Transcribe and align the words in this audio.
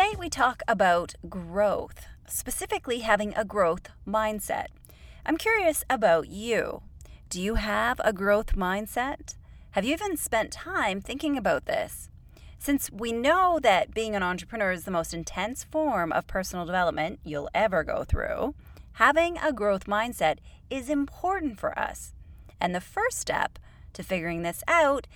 Today, 0.00 0.16
we 0.18 0.30
talk 0.30 0.62
about 0.66 1.14
growth, 1.28 2.06
specifically 2.26 3.00
having 3.00 3.34
a 3.34 3.44
growth 3.44 3.90
mindset. 4.08 4.68
I'm 5.26 5.36
curious 5.36 5.84
about 5.90 6.26
you. 6.28 6.80
Do 7.28 7.38
you 7.38 7.56
have 7.56 8.00
a 8.02 8.14
growth 8.14 8.56
mindset? 8.56 9.34
Have 9.72 9.84
you 9.84 9.92
even 9.92 10.16
spent 10.16 10.52
time 10.52 11.02
thinking 11.02 11.36
about 11.36 11.66
this? 11.66 12.08
Since 12.58 12.90
we 12.90 13.12
know 13.12 13.58
that 13.62 13.92
being 13.92 14.16
an 14.16 14.22
entrepreneur 14.22 14.72
is 14.72 14.84
the 14.84 14.90
most 14.90 15.12
intense 15.12 15.64
form 15.64 16.12
of 16.12 16.26
personal 16.26 16.64
development 16.64 17.20
you'll 17.22 17.50
ever 17.52 17.84
go 17.84 18.02
through, 18.02 18.54
having 18.92 19.36
a 19.36 19.52
growth 19.52 19.84
mindset 19.84 20.38
is 20.70 20.88
important 20.88 21.60
for 21.60 21.78
us. 21.78 22.14
And 22.58 22.74
the 22.74 22.80
first 22.80 23.18
step 23.18 23.58
to 23.92 24.02
figuring 24.02 24.40
this 24.40 24.64
out 24.66 25.06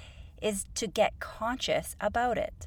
is 0.43 0.67
to 0.75 0.87
get 0.87 1.21
conscious 1.21 1.97
about 2.03 2.37
it. 2.37 2.67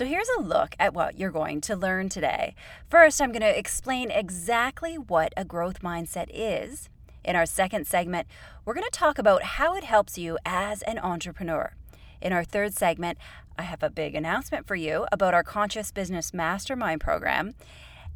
So, 0.00 0.06
here's 0.06 0.30
a 0.38 0.40
look 0.40 0.74
at 0.80 0.94
what 0.94 1.18
you're 1.18 1.30
going 1.30 1.60
to 1.60 1.76
learn 1.76 2.08
today. 2.08 2.54
First, 2.88 3.20
I'm 3.20 3.32
going 3.32 3.42
to 3.42 3.58
explain 3.58 4.10
exactly 4.10 4.96
what 4.96 5.34
a 5.36 5.44
growth 5.44 5.82
mindset 5.82 6.28
is. 6.32 6.88
In 7.22 7.36
our 7.36 7.44
second 7.44 7.86
segment, 7.86 8.26
we're 8.64 8.72
going 8.72 8.88
to 8.90 8.98
talk 8.98 9.18
about 9.18 9.42
how 9.42 9.74
it 9.74 9.84
helps 9.84 10.16
you 10.16 10.38
as 10.46 10.80
an 10.80 10.98
entrepreneur. 10.98 11.74
In 12.22 12.32
our 12.32 12.44
third 12.44 12.72
segment, 12.72 13.18
I 13.58 13.62
have 13.64 13.82
a 13.82 13.90
big 13.90 14.14
announcement 14.14 14.66
for 14.66 14.74
you 14.74 15.06
about 15.12 15.34
our 15.34 15.44
Conscious 15.44 15.92
Business 15.92 16.32
Mastermind 16.32 17.02
program. 17.02 17.52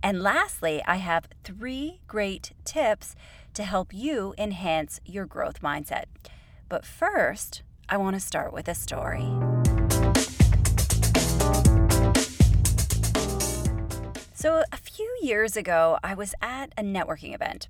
And 0.03 0.23
lastly, 0.23 0.83
I 0.87 0.97
have 0.97 1.29
three 1.43 2.01
great 2.07 2.53
tips 2.65 3.15
to 3.53 3.63
help 3.63 3.93
you 3.93 4.35
enhance 4.39 5.03
your 5.05 5.27
growth 5.27 5.61
mindset. 5.61 6.05
But 6.71 6.87
first, 6.87 7.63
I 7.91 7.99
want 7.99 8.17
to 8.17 8.21
start 8.21 8.55
with 8.55 8.69
a 8.69 8.75
story. 8.75 9.29
So, 14.45 14.63
a 14.71 14.77
few 14.77 15.11
years 15.23 15.57
ago, 15.57 15.99
I 16.05 16.13
was 16.13 16.35
at 16.43 16.71
a 16.77 16.83
networking 16.83 17.35
event, 17.35 17.69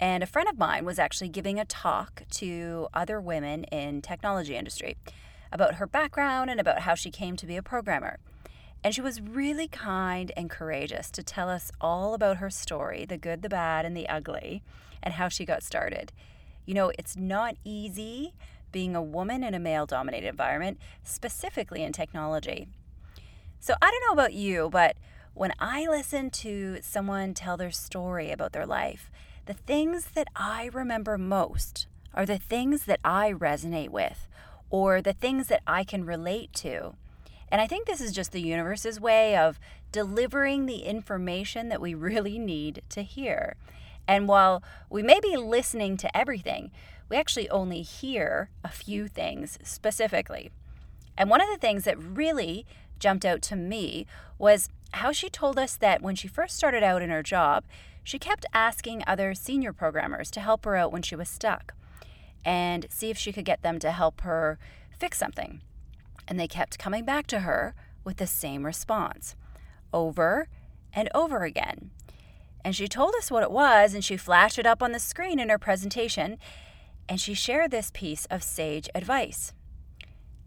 and 0.00 0.24
a 0.24 0.26
friend 0.26 0.48
of 0.48 0.58
mine 0.58 0.84
was 0.84 0.98
actually 0.98 1.28
giving 1.28 1.60
a 1.60 1.64
talk 1.64 2.24
to 2.30 2.88
other 2.92 3.20
women 3.20 3.62
in 3.62 4.02
technology 4.02 4.56
industry 4.56 4.96
about 5.52 5.76
her 5.76 5.86
background 5.86 6.50
and 6.50 6.58
about 6.58 6.80
how 6.80 6.96
she 6.96 7.12
came 7.12 7.36
to 7.36 7.46
be 7.46 7.56
a 7.56 7.62
programmer. 7.62 8.18
And 8.82 8.92
she 8.92 9.00
was 9.00 9.20
really 9.20 9.68
kind 9.68 10.32
and 10.36 10.50
courageous 10.50 11.12
to 11.12 11.22
tell 11.22 11.48
us 11.48 11.70
all 11.80 12.12
about 12.12 12.38
her 12.38 12.50
story 12.50 13.04
the 13.04 13.18
good, 13.18 13.42
the 13.42 13.48
bad, 13.48 13.84
and 13.84 13.96
the 13.96 14.08
ugly, 14.08 14.64
and 15.04 15.14
how 15.14 15.28
she 15.28 15.44
got 15.44 15.62
started. 15.62 16.12
You 16.64 16.74
know, 16.74 16.90
it's 16.98 17.16
not 17.16 17.54
easy 17.62 18.34
being 18.72 18.96
a 18.96 19.00
woman 19.00 19.44
in 19.44 19.54
a 19.54 19.60
male 19.60 19.86
dominated 19.86 20.26
environment, 20.26 20.80
specifically 21.04 21.84
in 21.84 21.92
technology. 21.92 22.66
So 23.60 23.74
I 23.80 23.92
don't 23.92 24.02
know 24.08 24.20
about 24.20 24.34
you, 24.34 24.68
but 24.72 24.96
when 25.36 25.52
I 25.58 25.86
listen 25.86 26.30
to 26.30 26.78
someone 26.80 27.34
tell 27.34 27.58
their 27.58 27.70
story 27.70 28.30
about 28.30 28.54
their 28.54 28.64
life, 28.64 29.10
the 29.44 29.52
things 29.52 30.06
that 30.14 30.28
I 30.34 30.70
remember 30.72 31.18
most 31.18 31.86
are 32.14 32.24
the 32.24 32.38
things 32.38 32.86
that 32.86 33.00
I 33.04 33.34
resonate 33.34 33.90
with 33.90 34.26
or 34.70 35.02
the 35.02 35.12
things 35.12 35.48
that 35.48 35.60
I 35.66 35.84
can 35.84 36.06
relate 36.06 36.54
to. 36.54 36.94
And 37.50 37.60
I 37.60 37.66
think 37.66 37.86
this 37.86 38.00
is 38.00 38.14
just 38.14 38.32
the 38.32 38.40
universe's 38.40 38.98
way 38.98 39.36
of 39.36 39.60
delivering 39.92 40.64
the 40.64 40.84
information 40.84 41.68
that 41.68 41.82
we 41.82 41.92
really 42.08 42.38
need 42.38 42.80
to 42.88 43.02
hear. 43.02 43.56
And 44.08 44.26
while 44.28 44.62
we 44.88 45.02
may 45.02 45.20
be 45.20 45.36
listening 45.36 45.98
to 45.98 46.16
everything, 46.16 46.70
we 47.10 47.18
actually 47.18 47.50
only 47.50 47.82
hear 47.82 48.48
a 48.64 48.70
few 48.70 49.06
things 49.06 49.58
specifically. 49.62 50.50
And 51.18 51.28
one 51.28 51.42
of 51.42 51.48
the 51.50 51.58
things 51.58 51.84
that 51.84 51.98
really 51.98 52.64
jumped 52.98 53.26
out 53.26 53.42
to 53.42 53.56
me 53.56 54.06
was 54.38 54.70
how 54.92 55.12
she 55.12 55.28
told 55.28 55.58
us 55.58 55.76
that 55.76 56.02
when 56.02 56.14
she 56.14 56.28
first 56.28 56.56
started 56.56 56.82
out 56.82 57.02
in 57.02 57.10
her 57.10 57.22
job, 57.22 57.64
she 58.02 58.18
kept 58.18 58.46
asking 58.52 59.02
other 59.06 59.34
senior 59.34 59.72
programmers 59.72 60.30
to 60.32 60.40
help 60.40 60.64
her 60.64 60.76
out 60.76 60.92
when 60.92 61.02
she 61.02 61.16
was 61.16 61.28
stuck 61.28 61.74
and 62.44 62.86
see 62.88 63.10
if 63.10 63.18
she 63.18 63.32
could 63.32 63.44
get 63.44 63.62
them 63.62 63.78
to 63.80 63.90
help 63.90 64.20
her 64.20 64.58
fix 64.96 65.18
something. 65.18 65.60
And 66.28 66.38
they 66.38 66.46
kept 66.46 66.78
coming 66.78 67.04
back 67.04 67.26
to 67.28 67.40
her 67.40 67.74
with 68.04 68.18
the 68.18 68.26
same 68.26 68.64
response 68.64 69.34
over 69.92 70.48
and 70.92 71.08
over 71.14 71.42
again. 71.42 71.90
And 72.64 72.74
she 72.74 72.88
told 72.88 73.14
us 73.16 73.30
what 73.30 73.42
it 73.42 73.50
was, 73.50 73.94
and 73.94 74.04
she 74.04 74.16
flashed 74.16 74.58
it 74.58 74.66
up 74.66 74.82
on 74.82 74.92
the 74.92 74.98
screen 74.98 75.38
in 75.38 75.50
her 75.50 75.58
presentation, 75.58 76.38
and 77.08 77.20
she 77.20 77.34
shared 77.34 77.70
this 77.70 77.90
piece 77.92 78.26
of 78.26 78.42
sage 78.42 78.88
advice. 78.94 79.52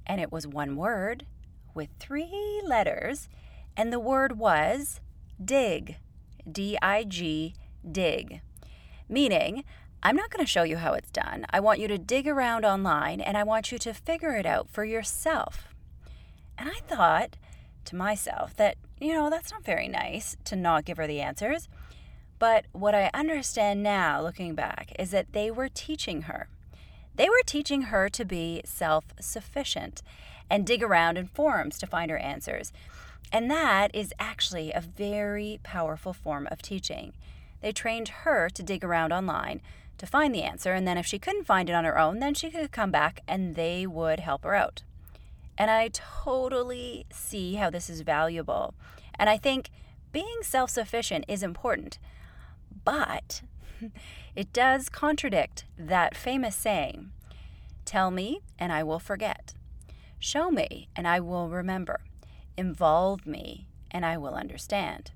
And 0.06 0.20
it 0.20 0.32
was 0.32 0.48
one 0.48 0.76
word 0.76 1.26
with 1.74 1.90
three 2.00 2.62
letters, 2.66 3.30
and 3.80 3.94
the 3.94 4.00
word 4.00 4.38
was 4.38 5.00
dig. 5.44 5.96
D 6.52 6.78
I 6.82 7.06
G, 7.06 7.56
dig. 7.90 8.42
Meaning, 9.08 9.64
I'm 10.04 10.18
not 10.18 10.30
going 10.30 10.46
to 10.46 10.52
show 10.52 10.64
you 10.64 10.76
how 10.76 10.96
it's 10.96 11.10
done. 11.12 11.46
I 11.50 11.62
want 11.62 11.80
you 11.80 11.88
to 11.88 11.98
dig 11.98 12.28
around 12.28 12.66
online 12.66 13.22
and 13.22 13.38
I 13.38 13.44
want 13.44 13.72
you 13.72 13.78
to 13.78 13.94
figure 13.94 14.36
it 14.36 14.46
out 14.46 14.70
for 14.70 14.84
yourself. 14.84 15.70
And 16.58 16.70
I 16.70 16.80
thought 16.94 17.38
to 17.86 17.96
myself 17.96 18.54
that, 18.58 18.76
you 19.00 19.14
know, 19.14 19.30
that's 19.30 19.52
not 19.52 19.64
very 19.64 19.88
nice 19.88 20.36
to 20.44 20.58
not 20.58 20.84
give 20.84 20.98
her 20.98 21.08
the 21.08 21.22
answers. 21.22 21.70
But 22.38 22.66
what 22.74 22.94
I 22.94 23.10
understand 23.14 23.82
now, 23.82 24.22
looking 24.22 24.56
back, 24.56 24.92
is 25.00 25.12
that 25.12 25.32
they 25.32 25.50
were 25.50 25.70
teaching 25.70 26.24
her. 26.24 26.50
They 27.16 27.30
were 27.30 27.44
teaching 27.46 27.84
her 27.84 28.10
to 28.10 28.26
be 28.26 28.62
self 28.66 29.06
sufficient 29.22 30.02
and 30.50 30.68
dig 30.68 30.84
around 30.84 31.18
in 31.18 31.28
forums 31.28 31.78
to 31.78 31.88
find 31.88 32.12
her 32.12 32.18
answers. 32.18 32.74
And 33.32 33.50
that 33.52 33.94
is 33.94 34.14
actually 34.20 34.72
a 34.72 34.82
very 34.82 35.60
powerful 35.64 36.14
form 36.14 36.48
of 36.50 36.62
teaching. 36.62 37.14
They 37.62 37.72
trained 37.72 38.10
her 38.10 38.50
to 38.50 38.64
dig 38.64 38.84
around 38.84 39.12
online 39.12 39.62
to 39.98 40.08
find 40.08 40.34
the 40.34 40.44
answer, 40.44 40.74
and 40.74 40.88
then 40.88 40.98
if 40.98 41.06
she 41.06 41.20
couldn't 41.20 41.46
find 41.46 41.70
it 41.70 41.74
on 41.74 41.84
her 41.84 42.00
own, 42.00 42.20
then 42.20 42.34
she 42.34 42.50
could 42.50 42.72
come 42.72 42.90
back 42.90 43.22
and 43.28 43.56
they 43.56 43.86
would 43.86 44.22
help 44.22 44.44
her 44.44 44.56
out. 44.56 44.84
And 45.58 45.70
I 45.70 45.90
totally 45.92 47.06
see 47.12 47.56
how 47.56 47.70
this 47.70 47.90
is 47.90 48.02
valuable. 48.02 48.74
And 49.16 49.30
I 49.30 49.38
think 49.38 49.70
being 50.14 50.42
self 50.42 50.70
sufficient 50.70 51.26
is 51.28 51.44
important, 51.44 52.00
but 52.86 53.42
it 54.36 54.54
does 54.54 54.90
contradict 54.90 55.66
that 55.78 56.16
famous 56.16 56.56
saying 56.56 57.12
tell 57.84 58.10
me 58.10 58.42
and 58.58 58.72
I 58.72 58.84
will 58.84 59.00
forget, 59.00 59.54
show 60.18 60.50
me 60.50 60.88
and 60.96 61.08
I 61.08 61.20
will 61.20 61.50
remember, 61.50 62.00
involve 62.60 63.26
me 63.26 63.68
and 63.90 64.06
I 64.06 64.18
will 64.18 64.36
understand. 64.36 65.12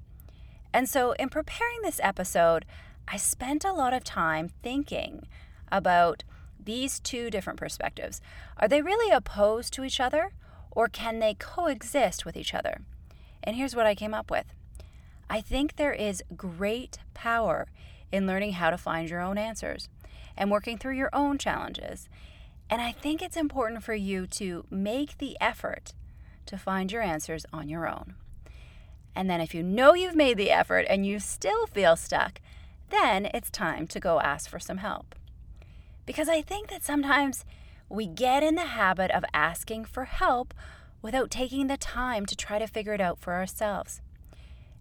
And 0.73 0.89
so, 0.89 1.11
in 1.13 1.29
preparing 1.29 1.81
this 1.83 1.99
episode, 2.01 2.65
I 3.07 3.17
spent 3.17 3.65
a 3.65 3.73
lot 3.73 3.93
of 3.93 4.03
time 4.03 4.49
thinking 4.63 5.27
about 5.71 6.23
these 6.57 6.99
two 6.99 7.29
different 7.29 7.59
perspectives. 7.59 8.21
Are 8.57 8.67
they 8.67 8.81
really 8.81 9.13
opposed 9.13 9.73
to 9.73 9.83
each 9.83 9.99
other, 9.99 10.31
or 10.71 10.87
can 10.87 11.19
they 11.19 11.35
coexist 11.35 12.25
with 12.25 12.37
each 12.37 12.53
other? 12.53 12.81
And 13.43 13.55
here's 13.55 13.75
what 13.75 13.85
I 13.85 13.93
came 13.93 14.13
up 14.13 14.31
with 14.31 14.45
I 15.29 15.41
think 15.41 15.75
there 15.75 15.93
is 15.93 16.23
great 16.35 16.97
power 17.13 17.67
in 18.11 18.25
learning 18.25 18.53
how 18.53 18.69
to 18.69 18.77
find 18.77 19.09
your 19.09 19.19
own 19.19 19.37
answers 19.37 19.89
and 20.37 20.49
working 20.49 20.77
through 20.77 20.95
your 20.95 21.09
own 21.13 21.37
challenges. 21.37 22.07
And 22.69 22.81
I 22.81 22.93
think 22.93 23.21
it's 23.21 23.37
important 23.37 23.83
for 23.83 23.93
you 23.93 24.25
to 24.27 24.65
make 24.71 25.17
the 25.17 25.37
effort 25.41 25.93
to 26.45 26.57
find 26.57 26.91
your 26.91 27.01
answers 27.01 27.45
on 27.51 27.69
your 27.69 27.87
own. 27.87 28.15
And 29.15 29.29
then, 29.29 29.41
if 29.41 29.53
you 29.53 29.61
know 29.63 29.93
you've 29.93 30.15
made 30.15 30.37
the 30.37 30.51
effort 30.51 30.85
and 30.89 31.05
you 31.05 31.19
still 31.19 31.67
feel 31.67 31.95
stuck, 31.95 32.41
then 32.89 33.27
it's 33.33 33.49
time 33.49 33.87
to 33.87 33.99
go 33.99 34.19
ask 34.19 34.49
for 34.49 34.59
some 34.59 34.77
help. 34.77 35.15
Because 36.05 36.27
I 36.27 36.41
think 36.41 36.69
that 36.69 36.83
sometimes 36.83 37.45
we 37.89 38.07
get 38.07 38.43
in 38.43 38.55
the 38.55 38.61
habit 38.65 39.11
of 39.11 39.23
asking 39.33 39.85
for 39.85 40.05
help 40.05 40.53
without 41.01 41.29
taking 41.29 41.67
the 41.67 41.77
time 41.77 42.25
to 42.25 42.35
try 42.35 42.57
to 42.57 42.67
figure 42.67 42.93
it 42.93 43.01
out 43.01 43.19
for 43.19 43.33
ourselves. 43.33 44.01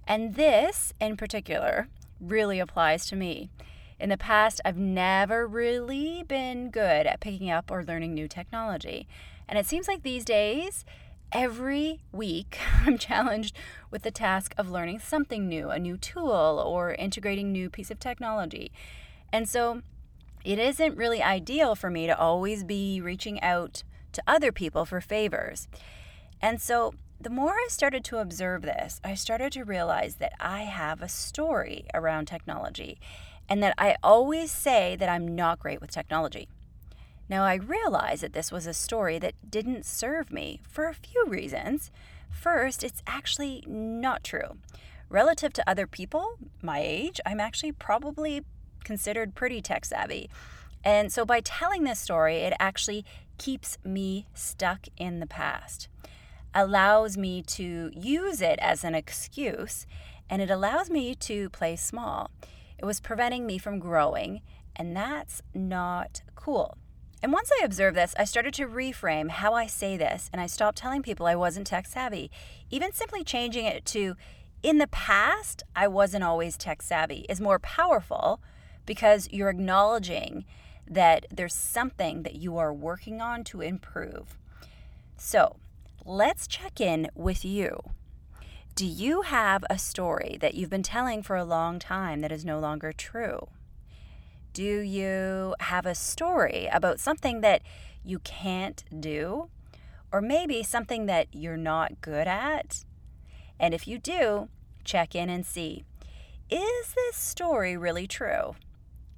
And 0.07 0.35
this, 0.35 0.95
in 1.01 1.17
particular, 1.17 1.89
really 2.21 2.59
applies 2.59 3.07
to 3.07 3.17
me. 3.17 3.51
In 4.01 4.09
the 4.09 4.17
past, 4.17 4.61
I've 4.65 4.77
never 4.77 5.47
really 5.47 6.25
been 6.27 6.71
good 6.71 7.07
at 7.07 7.21
picking 7.21 7.51
up 7.51 7.71
or 7.71 7.85
learning 7.85 8.15
new 8.15 8.29
technology. 8.29 9.07
And 9.49 9.59
it 9.59 9.67
seems 9.67 9.87
like 9.87 10.03
these 10.03 10.25
days, 10.25 10.85
every 11.33 12.01
week, 12.13 12.59
I'm 12.87 12.99
challenged 12.99 13.57
with 13.91 14.03
the 14.03 14.11
task 14.11 14.55
of 14.59 14.71
learning 14.71 15.01
something 15.01 15.49
new, 15.49 15.71
a 15.71 15.79
new 15.79 15.97
tool, 15.97 16.63
or 16.65 16.93
integrating 16.95 17.53
new 17.53 17.71
piece 17.71 17.91
of 17.91 17.99
technology. 17.99 18.73
And 19.33 19.49
so 19.49 19.83
it 20.45 20.59
isn't 20.59 20.97
really 20.97 21.23
ideal 21.23 21.75
for 21.75 21.91
me 21.91 22.07
to 22.07 22.19
always 22.19 22.65
be 22.65 23.01
reaching 23.01 23.41
out 23.43 23.83
to 24.13 24.23
other 24.27 24.53
people 24.53 24.85
for 24.85 25.01
favors. 25.01 25.69
And 26.41 26.61
so 26.61 26.95
the 27.21 27.31
more 27.31 27.53
I 27.53 27.67
started 27.69 28.05
to 28.05 28.19
observe 28.19 28.63
this, 28.63 29.01
I 29.05 29.15
started 29.15 29.53
to 29.53 29.65
realize 29.65 30.17
that 30.17 30.33
I 30.41 30.63
have 30.63 31.01
a 31.01 31.09
story 31.09 31.87
around 31.95 32.27
technology 32.27 32.99
and 33.49 33.63
that 33.63 33.75
I 33.79 33.97
always 34.03 34.51
say 34.51 34.97
that 34.97 35.09
I'm 35.09 35.35
not 35.35 35.61
great 35.61 35.81
with 35.81 35.91
technology. 35.91 36.49
Now, 37.33 37.45
I 37.45 37.55
realized 37.55 38.23
that 38.23 38.35
this 38.35 38.53
was 38.53 38.67
a 38.67 38.75
story 38.75 39.19
that 39.21 39.51
didn't 39.51 39.87
serve 39.87 40.31
me 40.31 40.61
for 40.69 40.87
a 40.87 40.93
few 40.93 41.25
reasons. 41.27 41.91
First, 42.31 42.85
it's 42.85 43.03
actually 43.07 43.65
not 43.67 44.23
true. 44.23 44.59
Relative 45.09 45.51
to 45.55 45.67
other 45.67 45.87
people 45.87 46.35
my 46.61 46.81
age, 46.81 47.23
I'm 47.25 47.41
actually 47.41 47.73
probably 47.73 48.45
considered 48.85 49.35
pretty 49.35 49.63
tech 49.63 49.87
savvy. 49.87 50.29
And 50.85 51.11
so 51.11 51.25
by 51.25 51.41
telling 51.41 51.85
this 51.85 51.99
story, 51.99 52.37
it 52.37 52.53
actually 52.61 53.03
keeps 53.39 53.79
me 53.83 54.27
stuck 54.35 54.87
in 54.99 55.21
the 55.21 55.27
past, 55.27 55.89
allows 56.55 57.17
me 57.17 57.41
to 57.45 57.91
use 57.95 58.43
it 58.43 58.59
as 58.59 58.85
an 58.85 58.95
excuse, 58.95 59.87
and 60.29 60.43
it 60.43 60.51
allows 60.51 60.91
me 60.91 61.15
to 61.15 61.49
play 61.49 61.77
small. 61.77 62.31
It 62.77 62.85
was 62.85 63.01
preventing 63.01 63.47
me 63.47 63.57
from 63.57 63.79
growing, 63.79 64.43
and 64.77 64.95
that's 64.95 65.41
not 65.55 66.21
cool. 66.35 66.77
And 67.23 67.33
once 67.33 67.51
I 67.61 67.65
observed 67.65 67.97
this, 67.97 68.17
I 68.19 68.25
started 68.25 68.53
to 68.55 68.67
reframe 68.67 69.31
how 69.31 69.55
I 69.55 69.67
say 69.67 69.97
this, 69.97 70.29
and 70.33 70.41
I 70.43 70.49
stopped 70.49 70.79
telling 70.79 71.03
people 71.03 71.27
I 71.27 71.37
wasn't 71.37 71.69
tech 71.69 71.87
savvy. 71.87 72.33
Even 72.69 72.93
simply 72.93 73.23
changing 73.23 73.65
it 73.65 73.85
to, 73.87 74.17
in 74.63 74.79
the 74.79 74.89
past, 74.89 75.63
I 75.77 75.87
wasn't 75.87 76.25
always 76.25 76.57
tech 76.57 76.83
savvy, 76.83 77.25
is 77.29 77.41
more 77.41 77.61
powerful 77.61 78.43
because 78.87 79.29
you're 79.31 79.51
acknowledging 79.51 80.45
that 80.85 81.27
there's 81.31 81.55
something 81.55 82.25
that 82.25 82.35
you 82.35 82.59
are 82.59 82.75
working 82.75 83.21
on 83.21 83.45
to 83.45 83.61
improve. 83.61 84.37
So 85.17 85.57
let's 86.05 86.49
check 86.49 86.81
in 86.81 87.09
with 87.15 87.45
you. 87.45 87.81
Do 88.75 88.85
you 88.85 89.23
have 89.23 89.65
a 89.71 89.79
story 89.79 90.39
that 90.41 90.55
you've 90.55 90.71
been 90.71 90.83
telling 90.83 91.23
for 91.23 91.37
a 91.37 91.45
long 91.45 91.79
time 91.79 92.21
that 92.23 92.33
is 92.33 92.45
no 92.45 92.59
longer 92.59 92.93
true? 92.93 93.49
Do 94.53 94.81
you 94.81 95.55
have 95.61 95.87
a 95.87 95.95
story 95.95 96.69
about 96.71 97.01
something 97.01 97.41
that 97.41 97.63
you 98.05 98.19
can't 98.19 98.85
do? 99.01 99.49
Or 100.13 100.21
maybe 100.21 100.63
something 100.63 101.07
that 101.07 101.29
you're 101.33 101.57
not 101.57 102.03
good 102.03 102.27
at? 102.27 102.85
And 103.59 103.73
if 103.73 103.89
you 103.89 103.99
do, 103.99 104.49
check 104.85 105.15
in 105.15 105.31
and 105.31 105.47
see 105.47 105.85
is 106.51 106.93
this 106.95 107.17
story 107.17 107.79
really 107.79 108.07
true? 108.07 108.57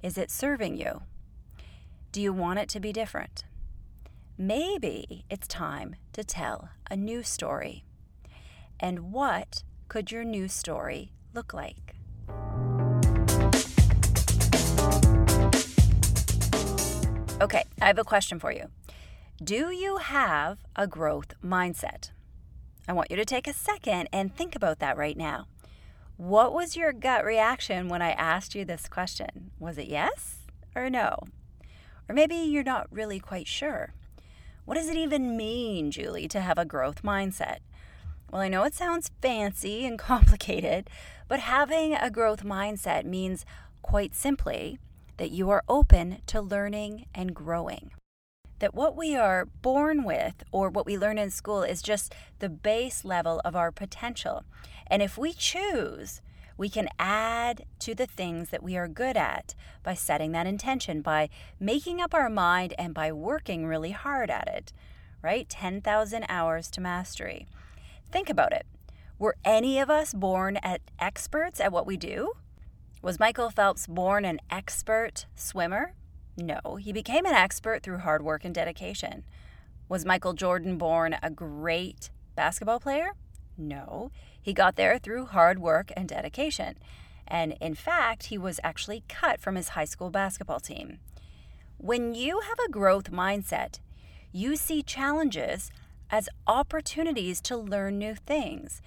Is 0.01 0.17
it 0.17 0.31
serving 0.31 0.77
you? 0.77 1.01
Do 2.13 2.21
you 2.21 2.31
want 2.31 2.59
it 2.59 2.69
to 2.69 2.79
be 2.79 2.93
different? 2.93 3.43
Maybe 4.37 5.25
it's 5.29 5.47
time 5.47 5.97
to 6.13 6.23
tell 6.23 6.69
a 6.89 6.95
new 6.95 7.23
story. 7.23 7.83
And 8.79 9.11
what 9.11 9.63
could 9.89 10.13
your 10.13 10.23
new 10.23 10.47
story 10.47 11.11
look 11.33 11.53
like? 11.53 11.95
Okay, 17.41 17.65
I 17.81 17.87
have 17.87 17.99
a 17.99 18.05
question 18.05 18.39
for 18.39 18.53
you. 18.53 18.69
Do 19.43 19.69
you 19.69 19.97
have 19.97 20.59
a 20.77 20.87
growth 20.87 21.33
mindset? 21.43 22.11
I 22.87 22.93
want 22.93 23.11
you 23.11 23.17
to 23.17 23.25
take 23.25 23.45
a 23.45 23.51
second 23.53 24.07
and 24.13 24.33
think 24.33 24.55
about 24.55 24.79
that 24.79 24.95
right 24.95 25.17
now. 25.17 25.47
What 26.15 26.53
was 26.53 26.77
your 26.77 26.93
gut 26.93 27.25
reaction 27.25 27.89
when 27.89 28.01
I 28.01 28.11
asked 28.11 28.55
you 28.55 28.63
this 28.63 28.87
question? 28.87 29.51
Was 29.59 29.77
it 29.77 29.87
yes 29.87 30.45
or 30.73 30.89
no? 30.89 31.19
Or 32.07 32.15
maybe 32.15 32.35
you're 32.35 32.63
not 32.63 32.87
really 32.89 33.19
quite 33.19 33.47
sure. 33.47 33.93
What 34.63 34.75
does 34.75 34.87
it 34.87 34.95
even 34.95 35.35
mean, 35.35 35.91
Julie, 35.91 36.29
to 36.29 36.39
have 36.39 36.57
a 36.57 36.63
growth 36.63 37.03
mindset? 37.03 37.57
Well, 38.31 38.41
I 38.41 38.47
know 38.47 38.63
it 38.63 38.73
sounds 38.73 39.11
fancy 39.21 39.85
and 39.85 39.99
complicated, 39.99 40.89
but 41.27 41.41
having 41.41 41.95
a 41.95 42.09
growth 42.09 42.45
mindset 42.45 43.03
means 43.03 43.45
quite 43.81 44.15
simply 44.15 44.79
that 45.17 45.31
you 45.31 45.49
are 45.49 45.63
open 45.67 46.21
to 46.27 46.41
learning 46.41 47.05
and 47.13 47.35
growing. 47.35 47.91
That 48.59 48.73
what 48.73 48.95
we 48.95 49.15
are 49.15 49.45
born 49.45 50.03
with 50.03 50.43
or 50.51 50.69
what 50.69 50.85
we 50.85 50.97
learn 50.97 51.17
in 51.17 51.29
school 51.29 51.63
is 51.63 51.81
just 51.81 52.13
the 52.39 52.49
base 52.49 53.03
level 53.03 53.41
of 53.43 53.55
our 53.55 53.71
potential. 53.71 54.43
And 54.87 55.01
if 55.01 55.17
we 55.17 55.33
choose, 55.33 56.21
we 56.57 56.69
can 56.69 56.87
add 56.97 57.65
to 57.79 57.93
the 57.93 58.05
things 58.05 58.49
that 58.49 58.63
we 58.63 58.77
are 58.77 58.87
good 58.87 59.17
at 59.17 59.55
by 59.83 59.93
setting 59.93 60.31
that 60.31 60.47
intention, 60.47 61.01
by 61.01 61.29
making 61.59 61.99
up 61.99 62.13
our 62.13 62.29
mind, 62.29 62.73
and 62.77 62.93
by 62.93 63.11
working 63.11 63.65
really 63.65 63.91
hard 63.91 64.29
at 64.29 64.47
it, 64.47 64.71
right? 65.21 65.49
10,000 65.49 66.25
hours 66.29 66.69
to 66.71 66.81
mastery. 66.81 67.45
Think 68.09 68.29
about 68.29 68.53
it. 68.53 68.65
Were 69.19 69.35
any 69.43 69.79
of 69.79 69.89
us 69.89 70.13
born 70.13 70.57
at 70.57 70.81
experts 70.99 71.59
at 71.59 71.71
what 71.71 71.85
we 71.85 71.97
do? 71.97 72.33
Was 73.05 73.19
Michael 73.19 73.51
Phelps 73.51 73.85
born 73.85 74.25
an 74.25 74.39
expert 74.49 75.27
swimmer? 75.35 75.93
No, 76.37 76.77
he 76.77 76.91
became 76.91 77.27
an 77.27 77.35
expert 77.35 77.83
through 77.83 77.99
hard 77.99 78.23
work 78.23 78.43
and 78.43 78.55
dedication. 78.55 79.23
Was 79.87 80.07
Michael 80.07 80.33
Jordan 80.33 80.79
born 80.79 81.15
a 81.21 81.29
great 81.29 82.09
basketball 82.35 82.79
player? 82.79 83.11
No, 83.59 84.09
he 84.41 84.53
got 84.53 84.75
there 84.75 84.97
through 84.97 85.27
hard 85.27 85.59
work 85.59 85.91
and 85.95 86.09
dedication. 86.09 86.79
And 87.27 87.55
in 87.61 87.75
fact, 87.75 88.23
he 88.23 88.39
was 88.39 88.59
actually 88.63 89.03
cut 89.07 89.39
from 89.39 89.53
his 89.53 89.69
high 89.69 89.85
school 89.85 90.09
basketball 90.09 90.59
team. 90.59 90.97
When 91.77 92.15
you 92.15 92.39
have 92.39 92.57
a 92.57 92.71
growth 92.71 93.11
mindset, 93.11 93.81
you 94.31 94.55
see 94.55 94.81
challenges 94.81 95.69
as 96.09 96.27
opportunities 96.47 97.39
to 97.41 97.55
learn 97.55 97.99
new 97.99 98.15
things, 98.15 98.81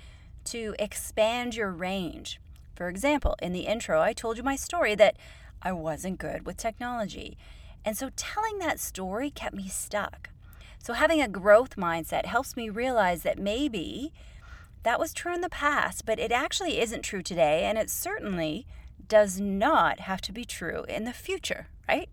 to 0.47 0.75
expand 0.81 1.55
your 1.55 1.71
range. 1.71 2.41
For 2.79 2.89
example, 2.89 3.35
in 3.43 3.53
the 3.53 3.67
intro, 3.67 4.01
I 4.01 4.13
told 4.13 4.37
you 4.37 4.45
my 4.45 4.55
story 4.55 4.95
that 4.95 5.17
I 5.61 5.73
wasn't 5.73 6.21
good 6.21 6.47
with 6.47 6.57
technology. 6.57 7.37
And 7.85 7.99
so 7.99 8.11
telling 8.15 8.61
that 8.61 8.79
story 8.79 9.33
kept 9.33 9.57
me 9.57 9.67
stuck. 9.67 10.31
So 10.79 10.93
having 10.93 11.21
a 11.21 11.27
growth 11.27 11.75
mindset 11.75 12.27
helps 12.27 12.57
me 12.57 12.71
realize 12.71 13.25
that 13.25 13.37
maybe 13.37 14.13
that 14.85 15.01
was 15.01 15.13
true 15.13 15.35
in 15.35 15.41
the 15.41 15.49
past, 15.49 16.07
but 16.07 16.21
it 16.21 16.31
actually 16.31 16.79
isn't 16.79 17.03
true 17.03 17.21
today, 17.21 17.65
and 17.65 17.77
it 17.77 17.91
certainly 17.91 18.65
does 19.09 19.41
not 19.41 19.99
have 19.99 20.21
to 20.21 20.33
be 20.33 20.45
true 20.45 20.85
in 20.89 21.03
the 21.03 21.13
future, 21.13 21.67
right? 21.89 22.09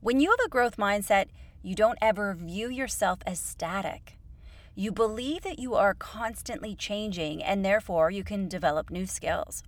When 0.00 0.18
you 0.18 0.30
have 0.30 0.46
a 0.46 0.48
growth 0.48 0.78
mindset, 0.78 1.26
you 1.62 1.74
don't 1.74 1.98
ever 2.00 2.32
view 2.32 2.70
yourself 2.70 3.18
as 3.26 3.38
static. 3.38 4.15
You 4.78 4.92
believe 4.92 5.40
that 5.40 5.58
you 5.58 5.74
are 5.74 5.94
constantly 5.94 6.74
changing 6.74 7.42
and 7.42 7.64
therefore 7.64 8.10
you 8.10 8.22
can 8.22 8.46
develop 8.46 8.90
new 8.90 9.06
skills. 9.06 9.62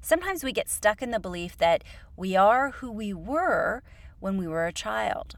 Sometimes 0.00 0.42
we 0.42 0.50
get 0.50 0.68
stuck 0.68 1.00
in 1.00 1.12
the 1.12 1.20
belief 1.20 1.56
that 1.58 1.84
we 2.16 2.34
are 2.34 2.72
who 2.72 2.90
we 2.90 3.14
were 3.14 3.84
when 4.18 4.36
we 4.36 4.48
were 4.48 4.66
a 4.66 4.72
child. 4.72 5.36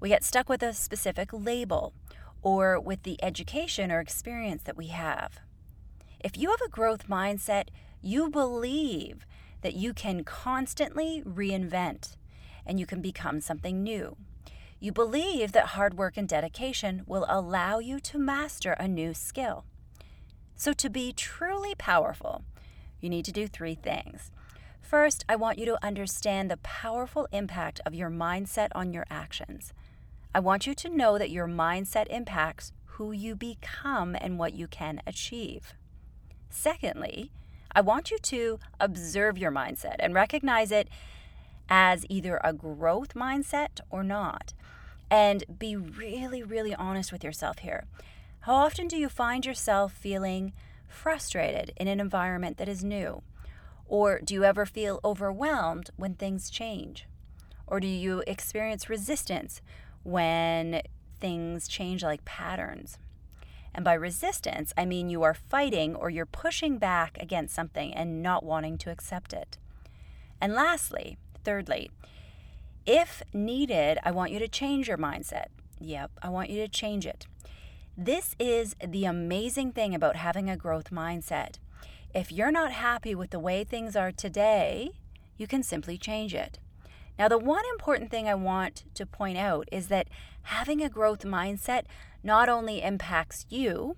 We 0.00 0.10
get 0.10 0.22
stuck 0.22 0.50
with 0.50 0.62
a 0.62 0.74
specific 0.74 1.30
label 1.32 1.94
or 2.42 2.78
with 2.78 3.04
the 3.04 3.18
education 3.24 3.90
or 3.90 4.00
experience 4.00 4.64
that 4.64 4.76
we 4.76 4.88
have. 4.88 5.40
If 6.20 6.36
you 6.36 6.50
have 6.50 6.60
a 6.60 6.68
growth 6.68 7.08
mindset, 7.08 7.68
you 8.02 8.28
believe 8.28 9.24
that 9.62 9.76
you 9.76 9.94
can 9.94 10.24
constantly 10.24 11.22
reinvent 11.26 12.16
and 12.66 12.78
you 12.78 12.84
can 12.84 13.00
become 13.00 13.40
something 13.40 13.82
new. 13.82 14.18
You 14.80 14.92
believe 14.92 15.52
that 15.52 15.66
hard 15.66 15.98
work 15.98 16.16
and 16.16 16.28
dedication 16.28 17.02
will 17.06 17.26
allow 17.28 17.80
you 17.80 17.98
to 18.00 18.18
master 18.18 18.72
a 18.72 18.86
new 18.86 19.12
skill. 19.12 19.64
So, 20.54 20.72
to 20.72 20.88
be 20.88 21.12
truly 21.12 21.74
powerful, 21.76 22.44
you 23.00 23.08
need 23.10 23.24
to 23.24 23.32
do 23.32 23.48
three 23.48 23.74
things. 23.74 24.30
First, 24.80 25.24
I 25.28 25.36
want 25.36 25.58
you 25.58 25.66
to 25.66 25.84
understand 25.84 26.50
the 26.50 26.56
powerful 26.58 27.28
impact 27.32 27.80
of 27.84 27.94
your 27.94 28.10
mindset 28.10 28.68
on 28.74 28.92
your 28.92 29.04
actions. 29.10 29.72
I 30.34 30.40
want 30.40 30.66
you 30.66 30.74
to 30.74 30.88
know 30.88 31.18
that 31.18 31.30
your 31.30 31.46
mindset 31.46 32.06
impacts 32.08 32.72
who 32.84 33.12
you 33.12 33.34
become 33.34 34.16
and 34.20 34.38
what 34.38 34.54
you 34.54 34.66
can 34.66 35.02
achieve. 35.06 35.74
Secondly, 36.50 37.30
I 37.72 37.80
want 37.80 38.10
you 38.10 38.18
to 38.18 38.58
observe 38.80 39.38
your 39.38 39.52
mindset 39.52 39.96
and 39.98 40.14
recognize 40.14 40.70
it 40.72 40.88
as 41.68 42.04
either 42.08 42.40
a 42.42 42.52
growth 42.52 43.14
mindset 43.14 43.80
or 43.90 44.02
not. 44.02 44.54
And 45.10 45.44
be 45.58 45.76
really, 45.76 46.42
really 46.42 46.74
honest 46.74 47.12
with 47.12 47.24
yourself 47.24 47.60
here. 47.60 47.84
How 48.40 48.54
often 48.54 48.88
do 48.88 48.96
you 48.96 49.08
find 49.08 49.44
yourself 49.44 49.92
feeling 49.92 50.52
frustrated 50.86 51.72
in 51.76 51.88
an 51.88 52.00
environment 52.00 52.58
that 52.58 52.68
is 52.68 52.84
new? 52.84 53.22
Or 53.86 54.20
do 54.20 54.34
you 54.34 54.44
ever 54.44 54.66
feel 54.66 55.00
overwhelmed 55.04 55.90
when 55.96 56.14
things 56.14 56.50
change? 56.50 57.06
Or 57.66 57.80
do 57.80 57.86
you 57.86 58.22
experience 58.26 58.90
resistance 58.90 59.62
when 60.02 60.82
things 61.20 61.68
change 61.68 62.02
like 62.02 62.24
patterns. 62.24 62.98
And 63.74 63.84
by 63.84 63.94
resistance, 63.94 64.72
I 64.76 64.84
mean 64.84 65.10
you 65.10 65.22
are 65.22 65.34
fighting 65.34 65.94
or 65.94 66.10
you're 66.10 66.26
pushing 66.26 66.78
back 66.78 67.18
against 67.20 67.54
something 67.54 67.94
and 67.94 68.22
not 68.22 68.44
wanting 68.44 68.78
to 68.78 68.90
accept 68.90 69.32
it. 69.32 69.58
And 70.40 70.54
lastly, 70.54 71.18
thirdly, 71.44 71.90
if 72.86 73.22
needed, 73.32 73.98
I 74.02 74.10
want 74.10 74.32
you 74.32 74.38
to 74.38 74.48
change 74.48 74.88
your 74.88 74.98
mindset. 74.98 75.46
Yep, 75.80 76.10
I 76.22 76.28
want 76.28 76.50
you 76.50 76.60
to 76.62 76.68
change 76.68 77.06
it. 77.06 77.26
This 77.96 78.34
is 78.38 78.76
the 78.86 79.04
amazing 79.04 79.72
thing 79.72 79.94
about 79.94 80.16
having 80.16 80.48
a 80.48 80.56
growth 80.56 80.90
mindset. 80.90 81.58
If 82.14 82.32
you're 82.32 82.50
not 82.50 82.72
happy 82.72 83.14
with 83.14 83.30
the 83.30 83.38
way 83.38 83.64
things 83.64 83.94
are 83.94 84.12
today, 84.12 84.90
you 85.36 85.46
can 85.46 85.62
simply 85.62 85.98
change 85.98 86.34
it. 86.34 86.58
Now, 87.18 87.28
the 87.28 87.38
one 87.38 87.64
important 87.72 88.10
thing 88.10 88.28
I 88.28 88.34
want 88.34 88.84
to 88.94 89.04
point 89.04 89.36
out 89.36 89.68
is 89.72 89.88
that 89.88 90.08
having 90.42 90.82
a 90.82 90.88
growth 90.88 91.24
mindset 91.24 91.82
not 92.22 92.48
only 92.48 92.82
impacts 92.82 93.44
you, 93.50 93.96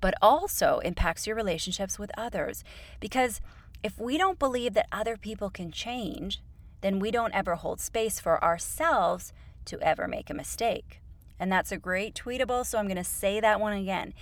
but 0.00 0.14
also 0.22 0.78
impacts 0.78 1.26
your 1.26 1.36
relationships 1.36 1.98
with 1.98 2.10
others. 2.16 2.62
Because 3.00 3.40
if 3.82 3.98
we 3.98 4.16
don't 4.16 4.38
believe 4.38 4.74
that 4.74 4.86
other 4.92 5.16
people 5.16 5.50
can 5.50 5.70
change, 5.70 6.40
then 6.86 7.00
we 7.00 7.10
don't 7.10 7.34
ever 7.34 7.56
hold 7.56 7.80
space 7.80 8.20
for 8.20 8.42
ourselves 8.44 9.32
to 9.64 9.76
ever 9.80 10.06
make 10.06 10.30
a 10.30 10.34
mistake. 10.34 11.00
And 11.36 11.50
that's 11.50 11.72
a 11.72 11.78
great 11.78 12.14
tweetable, 12.14 12.64
so 12.64 12.78
I'm 12.78 12.86
going 12.86 12.96
to 12.96 13.02
say 13.02 13.40
that 13.40 13.58
one 13.58 13.72
again. 13.72 14.14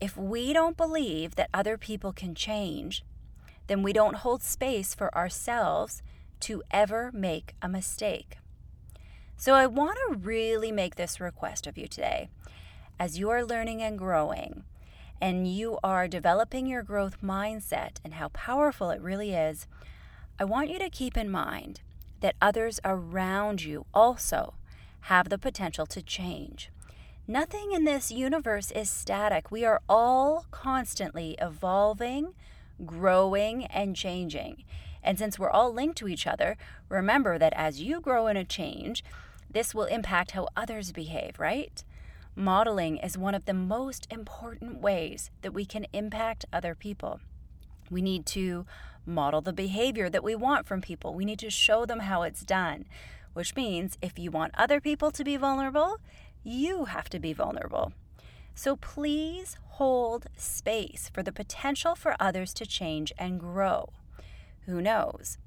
If 0.00 0.16
we 0.16 0.52
don't 0.52 0.76
believe 0.76 1.34
that 1.34 1.50
other 1.52 1.76
people 1.76 2.12
can 2.12 2.36
change, 2.36 3.04
then 3.66 3.82
we 3.82 3.92
don't 3.92 4.18
hold 4.18 4.44
space 4.44 4.94
for 4.94 5.12
ourselves 5.12 6.00
to 6.38 6.62
ever 6.70 7.10
make 7.12 7.56
a 7.60 7.68
mistake. 7.68 8.38
So 9.36 9.54
I 9.54 9.66
want 9.66 9.98
to 10.06 10.18
really 10.18 10.70
make 10.70 10.94
this 10.94 11.18
request 11.18 11.66
of 11.66 11.76
you 11.76 11.88
today. 11.88 12.28
As 13.00 13.18
you 13.18 13.28
are 13.30 13.44
learning 13.44 13.82
and 13.82 13.98
growing, 13.98 14.62
and 15.20 15.52
you 15.52 15.80
are 15.82 16.06
developing 16.06 16.68
your 16.68 16.84
growth 16.84 17.20
mindset 17.20 17.96
and 18.04 18.14
how 18.14 18.28
powerful 18.28 18.90
it 18.90 19.02
really 19.02 19.32
is, 19.34 19.66
I 20.38 20.44
want 20.44 20.70
you 20.70 20.78
to 20.78 20.88
keep 20.88 21.16
in 21.16 21.28
mind 21.28 21.80
that 22.20 22.36
others 22.40 22.80
around 22.84 23.62
you 23.62 23.86
also 23.94 24.54
have 25.02 25.28
the 25.28 25.38
potential 25.38 25.86
to 25.86 26.02
change. 26.02 26.70
Nothing 27.26 27.72
in 27.72 27.84
this 27.84 28.10
universe 28.10 28.70
is 28.70 28.88
static. 28.88 29.50
We 29.50 29.64
are 29.64 29.82
all 29.88 30.46
constantly 30.50 31.36
evolving, 31.40 32.34
growing, 32.86 33.66
and 33.66 33.94
changing. 33.94 34.64
And 35.02 35.18
since 35.18 35.38
we're 35.38 35.50
all 35.50 35.72
linked 35.72 35.98
to 35.98 36.08
each 36.08 36.26
other, 36.26 36.56
remember 36.88 37.38
that 37.38 37.52
as 37.54 37.80
you 37.80 38.00
grow 38.00 38.26
and 38.26 38.48
change, 38.48 39.04
this 39.50 39.74
will 39.74 39.84
impact 39.84 40.32
how 40.32 40.48
others 40.56 40.92
behave, 40.92 41.38
right? 41.38 41.84
Modeling 42.34 42.98
is 42.98 43.18
one 43.18 43.34
of 43.34 43.44
the 43.44 43.54
most 43.54 44.06
important 44.10 44.80
ways 44.80 45.30
that 45.42 45.52
we 45.52 45.64
can 45.64 45.86
impact 45.92 46.44
other 46.52 46.74
people. 46.74 47.20
We 47.90 48.02
need 48.02 48.26
to 48.26 48.64
model 49.08 49.40
the 49.40 49.52
behavior 49.52 50.08
that 50.10 50.22
we 50.22 50.34
want 50.34 50.66
from 50.66 50.80
people. 50.80 51.14
We 51.14 51.24
need 51.24 51.38
to 51.40 51.50
show 51.50 51.86
them 51.86 52.00
how 52.00 52.22
it's 52.22 52.44
done, 52.44 52.86
which 53.32 53.56
means 53.56 53.98
if 54.02 54.18
you 54.18 54.30
want 54.30 54.54
other 54.56 54.80
people 54.80 55.10
to 55.12 55.24
be 55.24 55.36
vulnerable, 55.36 55.98
you 56.44 56.84
have 56.86 57.08
to 57.10 57.18
be 57.18 57.32
vulnerable. 57.32 57.92
So 58.54 58.76
please 58.76 59.56
hold 59.78 60.26
space 60.36 61.10
for 61.12 61.22
the 61.22 61.32
potential 61.32 61.94
for 61.94 62.16
others 62.18 62.52
to 62.54 62.66
change 62.66 63.12
and 63.18 63.38
grow. 63.38 63.90
Who 64.66 64.82
knows? 64.82 65.38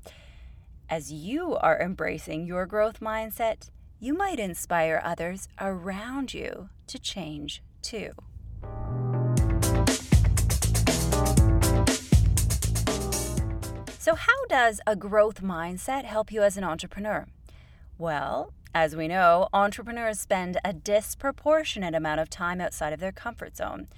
As 0.89 1.11
you 1.11 1.55
are 1.55 1.79
embracing 1.79 2.45
your 2.45 2.65
growth 2.65 2.99
mindset, 2.99 3.69
you 3.99 4.13
might 4.13 4.39
inspire 4.39 5.01
others 5.03 5.47
around 5.59 6.33
you 6.33 6.69
to 6.87 6.97
change 6.99 7.61
too. 7.81 8.11
So, 14.01 14.15
how 14.15 14.47
does 14.47 14.81
a 14.87 14.95
growth 14.95 15.43
mindset 15.43 16.05
help 16.05 16.31
you 16.31 16.41
as 16.41 16.57
an 16.57 16.63
entrepreneur? 16.63 17.27
Well, 17.99 18.51
as 18.73 18.95
we 18.95 19.07
know, 19.07 19.47
entrepreneurs 19.53 20.19
spend 20.19 20.57
a 20.65 20.73
disproportionate 20.73 21.93
amount 21.93 22.19
of 22.19 22.27
time 22.27 22.59
outside 22.59 22.93
of 22.93 22.99
their 22.99 23.11
comfort 23.11 23.55
zone, 23.55 23.89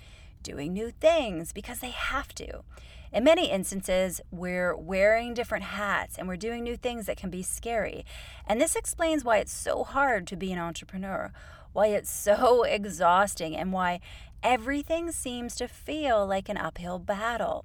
doing 0.41 0.73
new 0.73 0.91
things 0.91 1.53
because 1.53 1.79
they 1.79 1.91
have 1.91 2.35
to. 2.35 2.65
In 3.13 3.23
many 3.23 3.49
instances, 3.49 4.19
we're 4.29 4.75
wearing 4.75 5.33
different 5.33 5.63
hats 5.63 6.17
and 6.17 6.27
we're 6.27 6.35
doing 6.35 6.63
new 6.63 6.75
things 6.75 7.05
that 7.05 7.15
can 7.15 7.29
be 7.29 7.41
scary. 7.41 8.05
And 8.45 8.59
this 8.59 8.75
explains 8.75 9.23
why 9.23 9.37
it's 9.37 9.53
so 9.53 9.85
hard 9.85 10.27
to 10.27 10.35
be 10.35 10.51
an 10.51 10.59
entrepreneur, 10.59 11.31
why 11.71 11.87
it's 11.87 12.11
so 12.29 12.63
exhausting, 12.63 13.55
and 13.55 13.71
why 13.71 14.01
everything 14.43 15.13
seems 15.13 15.55
to 15.55 15.69
feel 15.69 16.27
like 16.27 16.49
an 16.49 16.57
uphill 16.57 16.99
battle 16.99 17.63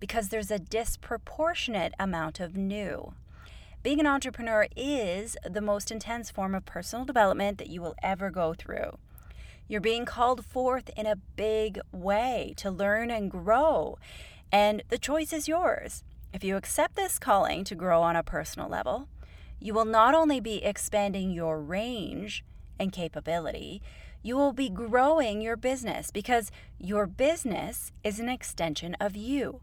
because 0.00 0.28
there's 0.28 0.50
a 0.50 0.58
disproportionate 0.58 1.94
amount 1.98 2.40
of 2.40 2.56
new. 2.56 3.14
Being 3.82 4.00
an 4.00 4.06
entrepreneur 4.06 4.66
is 4.76 5.36
the 5.48 5.60
most 5.60 5.90
intense 5.90 6.30
form 6.30 6.54
of 6.54 6.64
personal 6.64 7.04
development 7.04 7.58
that 7.58 7.70
you 7.70 7.80
will 7.80 7.94
ever 8.02 8.30
go 8.30 8.52
through. 8.52 8.98
You're 9.68 9.80
being 9.80 10.04
called 10.04 10.44
forth 10.44 10.90
in 10.96 11.06
a 11.06 11.16
big 11.16 11.78
way 11.92 12.54
to 12.56 12.70
learn 12.70 13.10
and 13.10 13.30
grow. 13.30 13.98
And 14.50 14.82
the 14.88 14.98
choice 14.98 15.32
is 15.32 15.46
yours. 15.46 16.02
If 16.32 16.42
you 16.42 16.56
accept 16.56 16.96
this 16.96 17.18
calling 17.18 17.64
to 17.64 17.74
grow 17.74 18.02
on 18.02 18.16
a 18.16 18.22
personal 18.22 18.68
level, 18.68 19.08
you 19.60 19.74
will 19.74 19.84
not 19.84 20.14
only 20.14 20.40
be 20.40 20.64
expanding 20.64 21.30
your 21.30 21.60
range 21.60 22.44
and 22.78 22.92
capability, 22.92 23.82
you 24.22 24.36
will 24.36 24.52
be 24.52 24.68
growing 24.68 25.40
your 25.40 25.56
business 25.56 26.10
because 26.10 26.50
your 26.78 27.06
business 27.06 27.92
is 28.02 28.18
an 28.18 28.28
extension 28.28 28.94
of 29.00 29.16
you. 29.16 29.60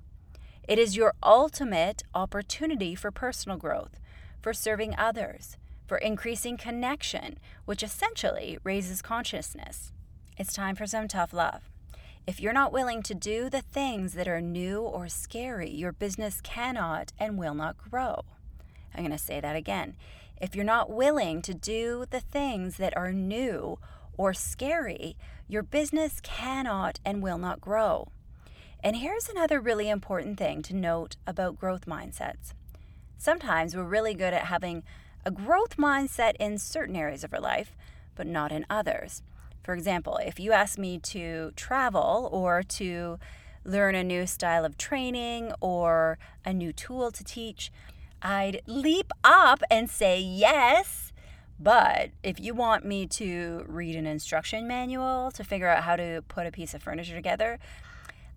It 0.67 0.79
is 0.79 0.97
your 0.97 1.13
ultimate 1.21 2.01
opportunity 2.15 2.95
for 2.95 3.11
personal 3.11 3.57
growth, 3.57 3.99
for 4.41 4.51
serving 4.51 4.95
others, 4.97 5.57
for 5.85 5.97
increasing 5.97 6.57
connection, 6.57 7.37
which 7.65 7.83
essentially 7.83 8.57
raises 8.63 9.03
consciousness. 9.03 9.91
It's 10.37 10.53
time 10.53 10.75
for 10.75 10.87
some 10.87 11.07
tough 11.07 11.33
love. 11.33 11.69
If 12.25 12.39
you're 12.39 12.51
not 12.51 12.73
willing 12.73 13.03
to 13.03 13.13
do 13.13 13.47
the 13.47 13.61
things 13.61 14.13
that 14.13 14.27
are 14.27 14.41
new 14.41 14.81
or 14.81 15.07
scary, 15.07 15.69
your 15.69 15.91
business 15.91 16.41
cannot 16.41 17.13
and 17.19 17.37
will 17.37 17.53
not 17.53 17.77
grow. 17.77 18.25
I'm 18.95 19.01
going 19.01 19.11
to 19.11 19.19
say 19.19 19.39
that 19.39 19.55
again. 19.55 19.95
If 20.41 20.55
you're 20.55 20.65
not 20.65 20.89
willing 20.89 21.43
to 21.43 21.53
do 21.53 22.05
the 22.09 22.19
things 22.19 22.77
that 22.77 22.97
are 22.97 23.13
new 23.13 23.77
or 24.17 24.33
scary, 24.33 25.15
your 25.47 25.61
business 25.61 26.19
cannot 26.23 26.99
and 27.05 27.21
will 27.21 27.37
not 27.37 27.61
grow. 27.61 28.07
And 28.85 28.97
here's 28.97 29.27
another 29.27 29.59
really 29.59 29.89
important 29.89 30.37
thing 30.37 30.61
to 30.61 30.75
note 30.75 31.15
about 31.25 31.59
growth 31.59 31.87
mindsets. 31.87 32.53
Sometimes 33.17 33.75
we're 33.75 33.81
really 33.81 34.13
good 34.13 34.31
at 34.31 34.43
having 34.43 34.83
a 35.25 35.31
growth 35.31 35.77
mindset 35.77 36.35
in 36.39 36.59
certain 36.59 36.95
areas 36.95 37.23
of 37.23 37.33
our 37.33 37.39
life, 37.39 37.75
but 38.13 38.27
not 38.27 38.51
in 38.51 38.63
others. 38.69 39.23
For 39.63 39.73
example, 39.73 40.19
if 40.23 40.39
you 40.39 40.51
ask 40.51 40.77
me 40.77 40.99
to 40.99 41.51
travel 41.55 42.29
or 42.31 42.61
to 42.61 43.17
learn 43.63 43.95
a 43.95 44.03
new 44.03 44.27
style 44.27 44.63
of 44.63 44.77
training 44.77 45.51
or 45.61 46.19
a 46.45 46.53
new 46.53 46.71
tool 46.71 47.09
to 47.09 47.23
teach, 47.23 47.71
I'd 48.21 48.61
leap 48.67 49.11
up 49.23 49.63
and 49.71 49.89
say 49.89 50.21
yes. 50.21 51.11
But 51.59 52.11
if 52.21 52.39
you 52.39 52.53
want 52.53 52.85
me 52.85 53.07
to 53.07 53.65
read 53.67 53.95
an 53.95 54.05
instruction 54.05 54.67
manual 54.67 55.31
to 55.31 55.43
figure 55.43 55.69
out 55.69 55.85
how 55.85 55.95
to 55.95 56.23
put 56.27 56.45
a 56.45 56.51
piece 56.51 56.75
of 56.75 56.83
furniture 56.83 57.15
together, 57.15 57.57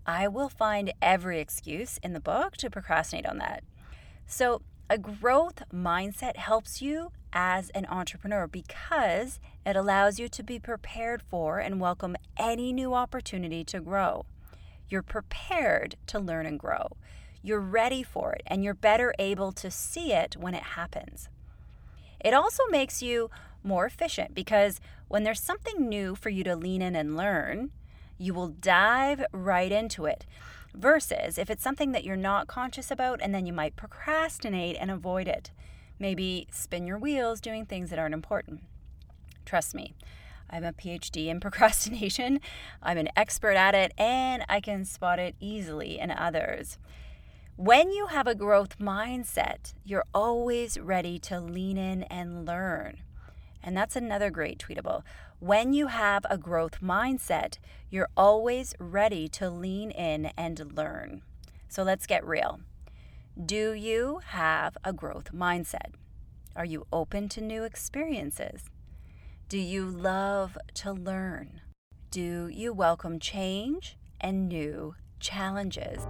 I 0.09 0.27
will 0.27 0.49
find 0.49 0.95
every 1.03 1.39
excuse 1.39 1.99
in 2.03 2.15
the 2.15 2.19
book 2.19 2.57
to 2.57 2.71
procrastinate 2.71 3.27
on 3.27 3.37
that. 3.39 3.63
So, 4.27 4.63
a 4.89 4.97
growth 4.97 5.63
mindset 5.71 6.37
helps 6.37 6.81
you 6.81 7.13
as 7.31 7.69
an 7.71 7.85
entrepreneur 7.91 8.47
because 8.47 9.39
it 9.67 9.77
allows 9.77 10.19
you 10.19 10.31
to 10.31 10.43
be 10.43 10.59
prepared 10.59 11.21
for 11.21 11.59
and 11.59 11.79
welcome 11.79 12.17
any 12.39 12.73
new 12.73 12.95
opportunity 12.95 13.65
to 13.65 13.81
grow. 13.81 14.25
You're 14.89 15.03
prepared 15.03 15.97
to 16.07 16.19
learn 16.19 16.47
and 16.47 16.59
grow. 16.59 16.97
You're 17.43 17.61
ready 17.61 18.03
for 18.03 18.33
it, 18.33 18.43
and 18.47 18.65
you're 18.65 18.73
better 18.73 19.15
able 19.19 19.53
to 19.53 19.71
see 19.71 20.15
it 20.15 20.39
when 20.39 20.55
it 20.55 20.63
happens. 20.63 21.29
It 22.19 22.33
also 22.33 22.63
makes 22.71 23.03
you 23.03 23.31
more 23.63 23.85
efficient 23.85 24.35
because 24.35 24.81
when 25.09 25.23
there's 25.23 25.43
something 25.43 25.87
new 25.87 26.15
for 26.15 26.31
you 26.31 26.45
to 26.45 26.57
lean 26.57 26.81
in 26.81 26.97
and 26.97 27.15
learn, 27.15 27.73
you 28.19 28.35
will 28.35 28.49
dive 28.49 29.25
right 29.33 29.73
into 29.73 30.05
it. 30.05 30.27
Versus 30.75 31.39
if 31.39 31.49
it's 31.49 31.63
something 31.63 31.93
that 31.93 32.05
you're 32.05 32.17
not 32.17 32.47
conscious 32.47 32.91
about 32.91 33.21
and 33.23 33.35
then 33.35 33.47
you 33.47 33.53
might 33.53 33.77
procrastinate 33.77 34.77
and 34.79 34.91
avoid 34.91 35.27
it. 35.27 35.51
Maybe 35.99 36.47
spin 36.53 36.87
your 36.87 36.99
wheels 36.99 37.41
doing 37.41 37.65
things 37.65 37.91
that 37.91 37.99
aren't 37.99 38.15
important. 38.15 38.63
Trust 39.45 39.75
me, 39.75 39.95
I'm 40.51 40.65
a 40.65 40.73
PhD 40.73 41.27
in 41.29 41.41
procrastination. 41.41 42.41
I'm 42.83 42.99
an 42.99 43.09
expert 43.17 43.55
at 43.55 43.75
it 43.75 43.93
and 43.99 44.45
I 44.49 44.61
can 44.61 44.85
spot 44.85 45.19
it 45.19 45.35
easily 45.41 45.99
in 45.99 46.11
others. 46.11 46.79
When 47.57 47.91
you 47.91 48.07
have 48.07 48.29
a 48.29 48.37
growth 48.37 48.79
mindset, 48.79 49.75
you're 49.85 50.05
always 50.15 50.79
ready 50.79 51.19
to 51.21 51.41
lean 51.41 51.77
in 51.77 52.05
and 52.05 52.47
learn. 52.47 52.99
And 53.65 53.77
that's 53.77 53.97
another 53.97 54.31
great 54.31 54.59
tweetable. 54.59 55.03
When 55.41 55.73
you 55.73 55.87
have 55.87 56.27
a 56.29 56.37
growth 56.37 56.81
mindset, 56.81 57.59
you're 57.91 58.09
always 58.17 58.75
ready 58.81 59.29
to 59.29 59.49
lean 59.49 59.93
in 59.93 60.33
and 60.37 60.77
learn. 60.77 61.23
So 61.69 61.85
let's 61.85 62.09
get 62.09 62.27
real. 62.27 62.59
Do 63.47 63.73
you 63.73 64.19
have 64.27 64.77
a 64.83 64.93
growth 64.93 65.31
mindset? 65.33 65.93
Are 66.57 66.65
you 66.65 66.89
open 66.93 67.29
to 67.29 67.41
new 67.41 67.63
experiences? 67.63 68.65
Do 69.49 69.59
you 69.59 69.85
love 69.85 70.59
to 70.75 70.93
learn? 70.93 71.61
Do 72.11 72.49
you 72.49 72.73
welcome 72.73 73.21
change 73.21 73.97
and 74.21 74.49
new 74.49 74.97
challenges? 75.21 76.05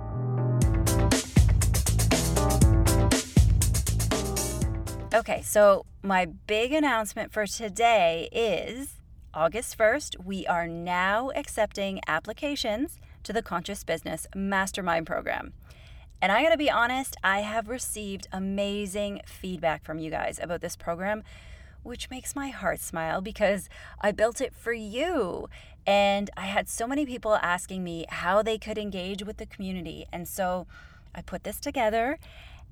Okay, 5.12 5.42
so 5.42 5.84
my 6.02 6.24
big 6.46 6.72
announcement 6.72 7.30
for 7.30 7.46
today 7.46 8.30
is 8.32 8.97
August 9.34 9.76
1st, 9.76 10.24
we 10.24 10.46
are 10.46 10.66
now 10.66 11.30
accepting 11.36 12.00
applications 12.06 12.98
to 13.22 13.32
the 13.32 13.42
Conscious 13.42 13.84
Business 13.84 14.26
Mastermind 14.34 15.06
Program. 15.06 15.52
And 16.22 16.32
I 16.32 16.42
gotta 16.42 16.56
be 16.56 16.70
honest, 16.70 17.14
I 17.22 17.40
have 17.40 17.68
received 17.68 18.26
amazing 18.32 19.20
feedback 19.26 19.84
from 19.84 19.98
you 19.98 20.10
guys 20.10 20.40
about 20.42 20.62
this 20.62 20.76
program, 20.76 21.22
which 21.82 22.08
makes 22.08 22.34
my 22.34 22.48
heart 22.48 22.80
smile 22.80 23.20
because 23.20 23.68
I 24.00 24.12
built 24.12 24.40
it 24.40 24.54
for 24.54 24.72
you. 24.72 25.50
And 25.86 26.30
I 26.34 26.46
had 26.46 26.66
so 26.66 26.86
many 26.86 27.04
people 27.04 27.34
asking 27.36 27.84
me 27.84 28.06
how 28.08 28.42
they 28.42 28.56
could 28.56 28.78
engage 28.78 29.22
with 29.22 29.36
the 29.36 29.46
community. 29.46 30.06
And 30.10 30.26
so 30.26 30.66
I 31.14 31.20
put 31.20 31.44
this 31.44 31.60
together 31.60 32.18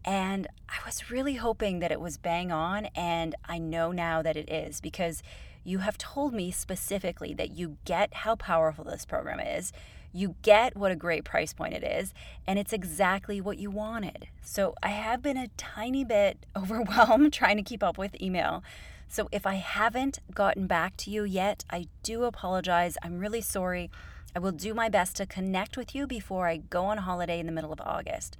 and 0.06 0.46
I 0.68 0.78
was 0.86 1.10
really 1.10 1.34
hoping 1.34 1.80
that 1.80 1.92
it 1.92 2.00
was 2.00 2.16
bang 2.16 2.50
on. 2.50 2.86
And 2.96 3.34
I 3.44 3.58
know 3.58 3.92
now 3.92 4.22
that 4.22 4.36
it 4.36 4.50
is 4.50 4.80
because 4.80 5.22
you 5.66 5.78
have 5.78 5.98
told 5.98 6.32
me 6.32 6.50
specifically 6.50 7.34
that 7.34 7.56
you 7.56 7.76
get 7.84 8.14
how 8.14 8.36
powerful 8.36 8.84
this 8.84 9.04
program 9.04 9.40
is. 9.40 9.72
You 10.12 10.36
get 10.42 10.76
what 10.76 10.92
a 10.92 10.96
great 10.96 11.24
price 11.24 11.52
point 11.52 11.74
it 11.74 11.82
is, 11.82 12.14
and 12.46 12.58
it's 12.58 12.72
exactly 12.72 13.40
what 13.40 13.58
you 13.58 13.70
wanted. 13.70 14.28
So, 14.40 14.74
I 14.82 14.88
have 14.88 15.22
been 15.22 15.36
a 15.36 15.48
tiny 15.56 16.04
bit 16.04 16.46
overwhelmed 16.56 17.32
trying 17.32 17.56
to 17.56 17.62
keep 17.62 17.82
up 17.82 17.98
with 17.98 18.20
email. 18.22 18.62
So, 19.08 19.28
if 19.32 19.44
I 19.44 19.54
haven't 19.54 20.20
gotten 20.32 20.66
back 20.68 20.96
to 20.98 21.10
you 21.10 21.24
yet, 21.24 21.64
I 21.68 21.86
do 22.02 22.24
apologize. 22.24 22.96
I'm 23.02 23.18
really 23.18 23.40
sorry. 23.40 23.90
I 24.34 24.38
will 24.38 24.52
do 24.52 24.72
my 24.72 24.88
best 24.88 25.16
to 25.16 25.26
connect 25.26 25.76
with 25.76 25.94
you 25.94 26.06
before 26.06 26.46
I 26.46 26.58
go 26.58 26.84
on 26.84 26.98
holiday 26.98 27.40
in 27.40 27.46
the 27.46 27.52
middle 27.52 27.72
of 27.72 27.80
August. 27.80 28.36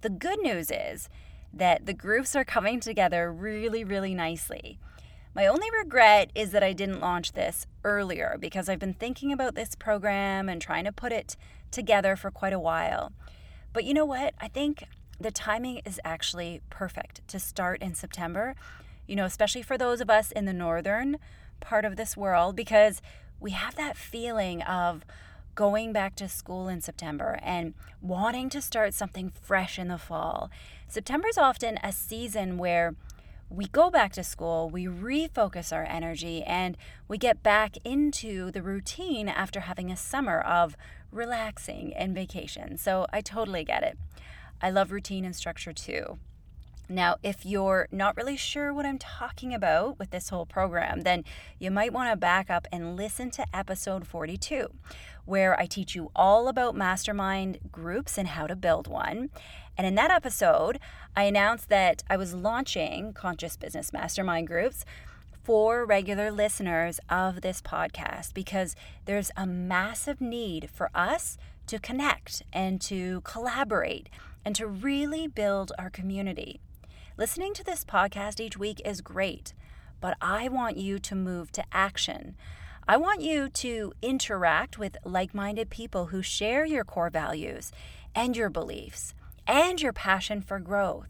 The 0.00 0.10
good 0.10 0.40
news 0.40 0.70
is 0.70 1.08
that 1.52 1.86
the 1.86 1.94
groups 1.94 2.34
are 2.34 2.44
coming 2.44 2.80
together 2.80 3.32
really, 3.32 3.84
really 3.84 4.14
nicely. 4.14 4.78
My 5.34 5.48
only 5.48 5.66
regret 5.76 6.30
is 6.36 6.52
that 6.52 6.62
I 6.62 6.72
didn't 6.72 7.00
launch 7.00 7.32
this 7.32 7.66
earlier 7.82 8.36
because 8.38 8.68
I've 8.68 8.78
been 8.78 8.94
thinking 8.94 9.32
about 9.32 9.56
this 9.56 9.74
program 9.74 10.48
and 10.48 10.62
trying 10.62 10.84
to 10.84 10.92
put 10.92 11.10
it 11.10 11.36
together 11.72 12.14
for 12.14 12.30
quite 12.30 12.52
a 12.52 12.58
while. 12.60 13.12
But 13.72 13.82
you 13.82 13.94
know 13.94 14.04
what? 14.04 14.34
I 14.40 14.46
think 14.46 14.84
the 15.18 15.32
timing 15.32 15.80
is 15.84 16.00
actually 16.04 16.60
perfect 16.70 17.26
to 17.26 17.40
start 17.40 17.82
in 17.82 17.96
September, 17.96 18.54
you 19.08 19.16
know, 19.16 19.24
especially 19.24 19.62
for 19.62 19.76
those 19.76 20.00
of 20.00 20.08
us 20.08 20.30
in 20.30 20.44
the 20.44 20.52
northern 20.52 21.18
part 21.58 21.84
of 21.84 21.96
this 21.96 22.16
world, 22.16 22.54
because 22.54 23.02
we 23.40 23.50
have 23.50 23.74
that 23.74 23.96
feeling 23.96 24.62
of 24.62 25.04
going 25.56 25.92
back 25.92 26.14
to 26.16 26.28
school 26.28 26.68
in 26.68 26.80
September 26.80 27.40
and 27.42 27.74
wanting 28.00 28.48
to 28.50 28.60
start 28.60 28.94
something 28.94 29.30
fresh 29.30 29.80
in 29.80 29.88
the 29.88 29.98
fall. 29.98 30.48
September 30.86 31.26
is 31.26 31.38
often 31.38 31.78
a 31.82 31.90
season 31.90 32.56
where 32.56 32.94
we 33.48 33.66
go 33.66 33.90
back 33.90 34.12
to 34.14 34.24
school, 34.24 34.68
we 34.70 34.86
refocus 34.86 35.72
our 35.72 35.84
energy, 35.84 36.42
and 36.42 36.76
we 37.08 37.18
get 37.18 37.42
back 37.42 37.76
into 37.84 38.50
the 38.50 38.62
routine 38.62 39.28
after 39.28 39.60
having 39.60 39.90
a 39.90 39.96
summer 39.96 40.40
of 40.40 40.76
relaxing 41.12 41.94
and 41.94 42.14
vacation. 42.14 42.76
So 42.76 43.06
I 43.12 43.20
totally 43.20 43.64
get 43.64 43.82
it. 43.82 43.98
I 44.60 44.70
love 44.70 44.90
routine 44.90 45.24
and 45.24 45.36
structure 45.36 45.72
too. 45.72 46.18
Now, 46.88 47.16
if 47.22 47.46
you're 47.46 47.88
not 47.90 48.16
really 48.16 48.36
sure 48.36 48.72
what 48.72 48.84
I'm 48.84 48.98
talking 48.98 49.54
about 49.54 49.98
with 49.98 50.10
this 50.10 50.28
whole 50.28 50.44
program, 50.44 51.00
then 51.00 51.24
you 51.58 51.70
might 51.70 51.94
want 51.94 52.10
to 52.10 52.16
back 52.16 52.50
up 52.50 52.66
and 52.70 52.94
listen 52.94 53.30
to 53.32 53.46
episode 53.54 54.06
42, 54.06 54.68
where 55.24 55.58
I 55.58 55.64
teach 55.64 55.94
you 55.94 56.10
all 56.14 56.46
about 56.46 56.76
mastermind 56.76 57.58
groups 57.72 58.18
and 58.18 58.28
how 58.28 58.46
to 58.46 58.54
build 58.54 58.86
one. 58.86 59.30
And 59.76 59.86
in 59.86 59.94
that 59.96 60.10
episode, 60.10 60.78
I 61.16 61.24
announced 61.24 61.68
that 61.68 62.04
I 62.08 62.16
was 62.16 62.34
launching 62.34 63.12
Conscious 63.12 63.56
Business 63.56 63.92
Mastermind 63.92 64.46
groups 64.46 64.84
for 65.42 65.84
regular 65.84 66.30
listeners 66.30 67.00
of 67.10 67.40
this 67.40 67.60
podcast 67.60 68.32
because 68.34 68.76
there's 69.04 69.30
a 69.36 69.46
massive 69.46 70.20
need 70.20 70.70
for 70.70 70.90
us 70.94 71.36
to 71.66 71.78
connect 71.78 72.42
and 72.52 72.80
to 72.80 73.20
collaborate 73.22 74.08
and 74.44 74.54
to 74.56 74.66
really 74.66 75.26
build 75.26 75.72
our 75.78 75.90
community. 75.90 76.60
Listening 77.16 77.52
to 77.54 77.64
this 77.64 77.84
podcast 77.84 78.40
each 78.40 78.56
week 78.56 78.80
is 78.84 79.00
great, 79.00 79.54
but 80.00 80.16
I 80.20 80.48
want 80.48 80.76
you 80.76 80.98
to 81.00 81.14
move 81.14 81.52
to 81.52 81.64
action. 81.72 82.36
I 82.86 82.96
want 82.96 83.22
you 83.22 83.48
to 83.48 83.92
interact 84.02 84.78
with 84.78 84.96
like 85.04 85.34
minded 85.34 85.70
people 85.70 86.06
who 86.06 86.22
share 86.22 86.64
your 86.64 86.84
core 86.84 87.10
values 87.10 87.72
and 88.14 88.36
your 88.36 88.50
beliefs 88.50 89.14
and 89.46 89.80
your 89.80 89.92
passion 89.92 90.40
for 90.40 90.58
growth. 90.58 91.08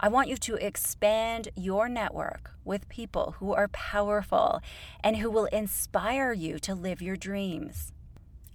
I 0.00 0.08
want 0.08 0.28
you 0.28 0.36
to 0.36 0.54
expand 0.56 1.50
your 1.54 1.88
network 1.88 2.50
with 2.64 2.88
people 2.88 3.36
who 3.38 3.52
are 3.52 3.68
powerful 3.68 4.60
and 5.02 5.18
who 5.18 5.30
will 5.30 5.44
inspire 5.46 6.32
you 6.32 6.58
to 6.58 6.74
live 6.74 7.00
your 7.00 7.16
dreams. 7.16 7.92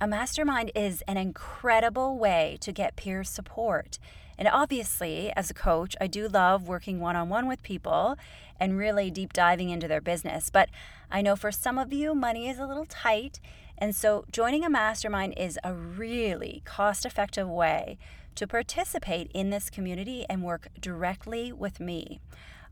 A 0.02 0.08
mastermind 0.08 0.72
is 0.76 1.02
an 1.08 1.16
incredible 1.16 2.20
way 2.20 2.58
to 2.62 2.72
get 2.72 2.98
peer 2.98 3.24
support. 3.24 3.98
And 4.38 4.48
obviously, 4.48 5.32
as 5.36 5.50
a 5.50 5.56
coach, 5.56 5.96
I 6.00 6.08
do 6.08 6.28
love 6.28 6.68
working 6.68 7.00
one 7.00 7.16
on 7.16 7.30
one 7.30 7.48
with 7.48 7.64
people 7.64 8.18
and 8.60 8.78
really 8.78 9.10
deep 9.10 9.34
diving 9.34 9.70
into 9.70 9.88
their 9.88 10.02
business. 10.02 10.50
But 10.50 10.70
I 11.10 11.22
know 11.22 11.36
for 11.36 11.52
some 11.52 11.80
of 11.80 11.92
you, 11.92 12.14
money 12.14 12.48
is 12.48 12.60
a 12.60 12.68
little 12.68 12.86
tight. 12.86 13.40
And 13.78 13.96
so, 13.96 14.26
joining 14.32 14.64
a 14.64 14.70
mastermind 14.70 15.34
is 15.38 15.58
a 15.64 15.74
really 15.74 16.62
cost 16.66 17.06
effective 17.06 17.48
way 17.48 17.98
to 18.38 18.48
participate 18.48 19.30
in 19.34 19.50
this 19.50 19.70
community 19.70 20.26
and 20.30 20.44
work 20.44 20.70
directly 20.80 21.52
with 21.52 21.80
me. 21.80 22.22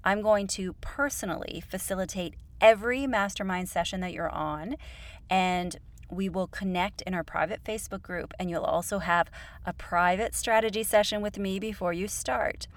I'm 0.04 0.21
going 0.21 0.47
to 0.49 0.73
personally 0.82 1.63
facilitate 1.67 2.36
every 2.62 3.08
mastermind 3.08 3.67
session 3.67 3.99
that 4.01 4.13
you're 4.13 4.30
on, 4.30 4.78
and 5.30 5.78
we 6.10 6.30
will 6.30 6.47
connect 6.47 7.01
in 7.01 7.15
our 7.15 7.23
private 7.23 7.63
Facebook 7.63 8.04
group, 8.04 8.34
and 8.39 8.49
you'll 8.49 8.63
also 8.63 8.99
have 8.99 9.30
a 9.65 9.73
private 9.73 10.36
strategy 10.36 10.84
session 10.84 11.21
with 11.21 11.39
me 11.39 11.60
before 11.60 11.93
you 11.93 12.08
start. 12.08 12.67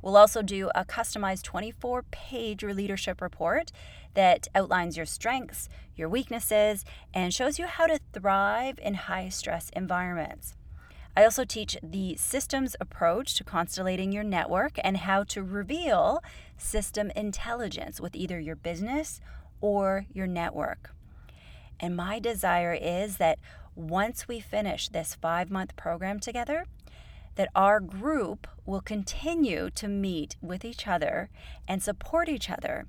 We'll 0.00 0.16
also 0.16 0.40
do 0.40 0.70
a 0.74 0.86
customized 0.86 1.42
24 1.42 2.04
page 2.10 2.62
leadership 2.62 3.20
report 3.20 3.70
that 4.14 4.48
outlines 4.54 4.96
your 4.96 5.04
strengths, 5.04 5.68
your 5.94 6.08
weaknesses, 6.08 6.86
and 7.12 7.34
shows 7.34 7.58
you 7.58 7.66
how 7.66 7.86
to 7.86 8.00
thrive 8.14 8.78
in 8.82 8.94
high 8.94 9.28
stress 9.28 9.70
environments. 9.76 10.54
I 11.20 11.24
also 11.24 11.44
teach 11.44 11.76
the 11.82 12.16
systems 12.16 12.76
approach 12.80 13.34
to 13.34 13.44
constellating 13.44 14.10
your 14.10 14.24
network 14.24 14.78
and 14.82 14.96
how 14.96 15.24
to 15.24 15.42
reveal 15.42 16.24
system 16.56 17.10
intelligence 17.14 18.00
with 18.00 18.16
either 18.16 18.40
your 18.40 18.56
business 18.56 19.20
or 19.60 20.06
your 20.14 20.26
network. 20.26 20.94
And 21.78 21.94
my 21.94 22.20
desire 22.20 22.72
is 22.72 23.18
that 23.18 23.38
once 23.74 24.28
we 24.28 24.40
finish 24.40 24.88
this 24.88 25.14
five 25.14 25.50
month 25.50 25.76
program 25.76 26.20
together, 26.20 26.64
that 27.34 27.50
our 27.54 27.80
group 27.80 28.46
will 28.64 28.80
continue 28.80 29.68
to 29.74 29.88
meet 29.88 30.36
with 30.40 30.64
each 30.64 30.88
other 30.88 31.28
and 31.68 31.82
support 31.82 32.30
each 32.30 32.48
other. 32.48 32.86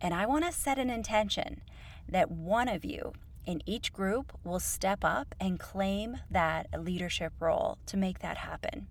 And 0.00 0.14
I 0.14 0.24
want 0.24 0.46
to 0.46 0.52
set 0.52 0.78
an 0.78 0.88
intention 0.88 1.60
that 2.08 2.30
one 2.30 2.68
of 2.68 2.86
you 2.86 3.12
in 3.46 3.62
each 3.64 3.92
group 3.92 4.36
will 4.44 4.60
step 4.60 5.00
up 5.02 5.34
and 5.40 5.58
claim 5.58 6.18
that 6.30 6.66
leadership 6.78 7.32
role 7.40 7.78
to 7.86 7.96
make 7.96 8.18
that 8.18 8.38
happen. 8.38 8.88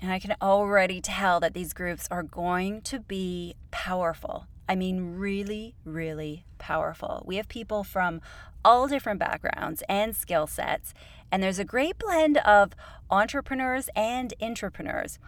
And 0.00 0.12
I 0.12 0.18
can 0.18 0.34
already 0.40 1.00
tell 1.00 1.40
that 1.40 1.54
these 1.54 1.72
groups 1.72 2.06
are 2.10 2.22
going 2.22 2.82
to 2.82 3.00
be 3.00 3.54
powerful. 3.70 4.46
I 4.68 4.74
mean, 4.74 5.16
really, 5.16 5.74
really 5.84 6.44
powerful. 6.58 7.22
We 7.24 7.36
have 7.36 7.48
people 7.48 7.84
from 7.84 8.20
all 8.64 8.88
different 8.88 9.20
backgrounds 9.20 9.82
and 9.88 10.14
skill 10.14 10.46
sets, 10.46 10.92
and 11.30 11.42
there's 11.42 11.58
a 11.58 11.64
great 11.64 11.98
blend 11.98 12.38
of 12.38 12.72
entrepreneurs 13.10 13.88
and 13.94 14.34
intrapreneurs. 14.40 15.18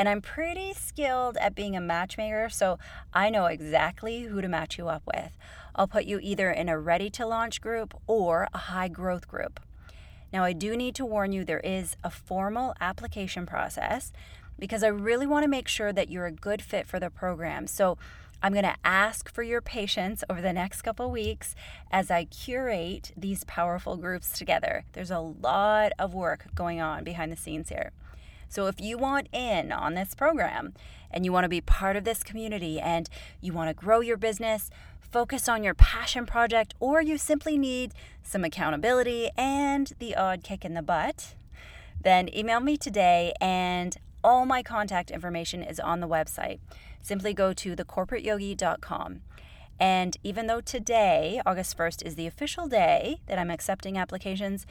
And 0.00 0.08
I'm 0.08 0.22
pretty 0.22 0.72
skilled 0.72 1.36
at 1.36 1.54
being 1.54 1.76
a 1.76 1.80
matchmaker, 1.82 2.48
so 2.48 2.78
I 3.12 3.28
know 3.28 3.44
exactly 3.44 4.22
who 4.22 4.40
to 4.40 4.48
match 4.48 4.78
you 4.78 4.88
up 4.88 5.02
with. 5.04 5.36
I'll 5.76 5.86
put 5.86 6.06
you 6.06 6.18
either 6.22 6.50
in 6.50 6.70
a 6.70 6.78
ready 6.78 7.10
to 7.10 7.26
launch 7.26 7.60
group 7.60 7.92
or 8.06 8.48
a 8.54 8.56
high 8.56 8.88
growth 8.88 9.28
group. 9.28 9.60
Now, 10.32 10.42
I 10.42 10.54
do 10.54 10.74
need 10.74 10.94
to 10.94 11.04
warn 11.04 11.32
you 11.32 11.44
there 11.44 11.60
is 11.60 11.98
a 12.02 12.08
formal 12.08 12.74
application 12.80 13.44
process 13.44 14.10
because 14.58 14.82
I 14.82 14.88
really 14.88 15.26
want 15.26 15.44
to 15.44 15.48
make 15.48 15.68
sure 15.68 15.92
that 15.92 16.08
you're 16.08 16.24
a 16.24 16.32
good 16.32 16.62
fit 16.62 16.86
for 16.86 16.98
the 16.98 17.10
program. 17.10 17.66
So, 17.66 17.98
I'm 18.42 18.52
going 18.52 18.64
to 18.64 18.76
ask 18.82 19.30
for 19.30 19.42
your 19.42 19.60
patience 19.60 20.24
over 20.30 20.40
the 20.40 20.54
next 20.54 20.80
couple 20.80 21.10
weeks 21.10 21.54
as 21.90 22.10
I 22.10 22.24
curate 22.24 23.12
these 23.14 23.44
powerful 23.44 23.98
groups 23.98 24.38
together. 24.38 24.86
There's 24.94 25.10
a 25.10 25.18
lot 25.18 25.92
of 25.98 26.14
work 26.14 26.46
going 26.54 26.80
on 26.80 27.04
behind 27.04 27.30
the 27.30 27.36
scenes 27.36 27.68
here. 27.68 27.92
So 28.50 28.66
if 28.66 28.80
you 28.80 28.98
want 28.98 29.28
in 29.32 29.70
on 29.70 29.94
this 29.94 30.12
program 30.12 30.74
and 31.10 31.24
you 31.24 31.32
want 31.32 31.44
to 31.44 31.48
be 31.48 31.60
part 31.60 31.94
of 31.94 32.02
this 32.02 32.24
community 32.24 32.80
and 32.80 33.08
you 33.40 33.52
want 33.52 33.70
to 33.70 33.74
grow 33.74 34.00
your 34.00 34.16
business, 34.16 34.70
focus 35.00 35.48
on 35.48 35.62
your 35.62 35.74
passion 35.74 36.26
project, 36.26 36.74
or 36.80 37.00
you 37.00 37.16
simply 37.16 37.56
need 37.56 37.94
some 38.24 38.44
accountability 38.44 39.30
and 39.36 39.92
the 40.00 40.16
odd 40.16 40.42
kick 40.42 40.64
in 40.64 40.74
the 40.74 40.82
butt, 40.82 41.36
then 42.02 42.28
email 42.36 42.58
me 42.58 42.76
today 42.76 43.32
and 43.40 43.96
all 44.22 44.44
my 44.44 44.64
contact 44.64 45.12
information 45.12 45.62
is 45.62 45.78
on 45.78 46.00
the 46.00 46.08
website. 46.08 46.58
Simply 47.00 47.32
go 47.32 47.52
to 47.52 47.76
thecorporateyogi.com. 47.76 49.20
And 49.78 50.16
even 50.24 50.48
though 50.48 50.60
today, 50.60 51.40
August 51.46 51.78
1st, 51.78 52.04
is 52.04 52.16
the 52.16 52.26
official 52.26 52.66
day 52.66 53.20
that 53.26 53.38
I'm 53.38 53.50
accepting 53.50 53.96
applications, 53.96 54.66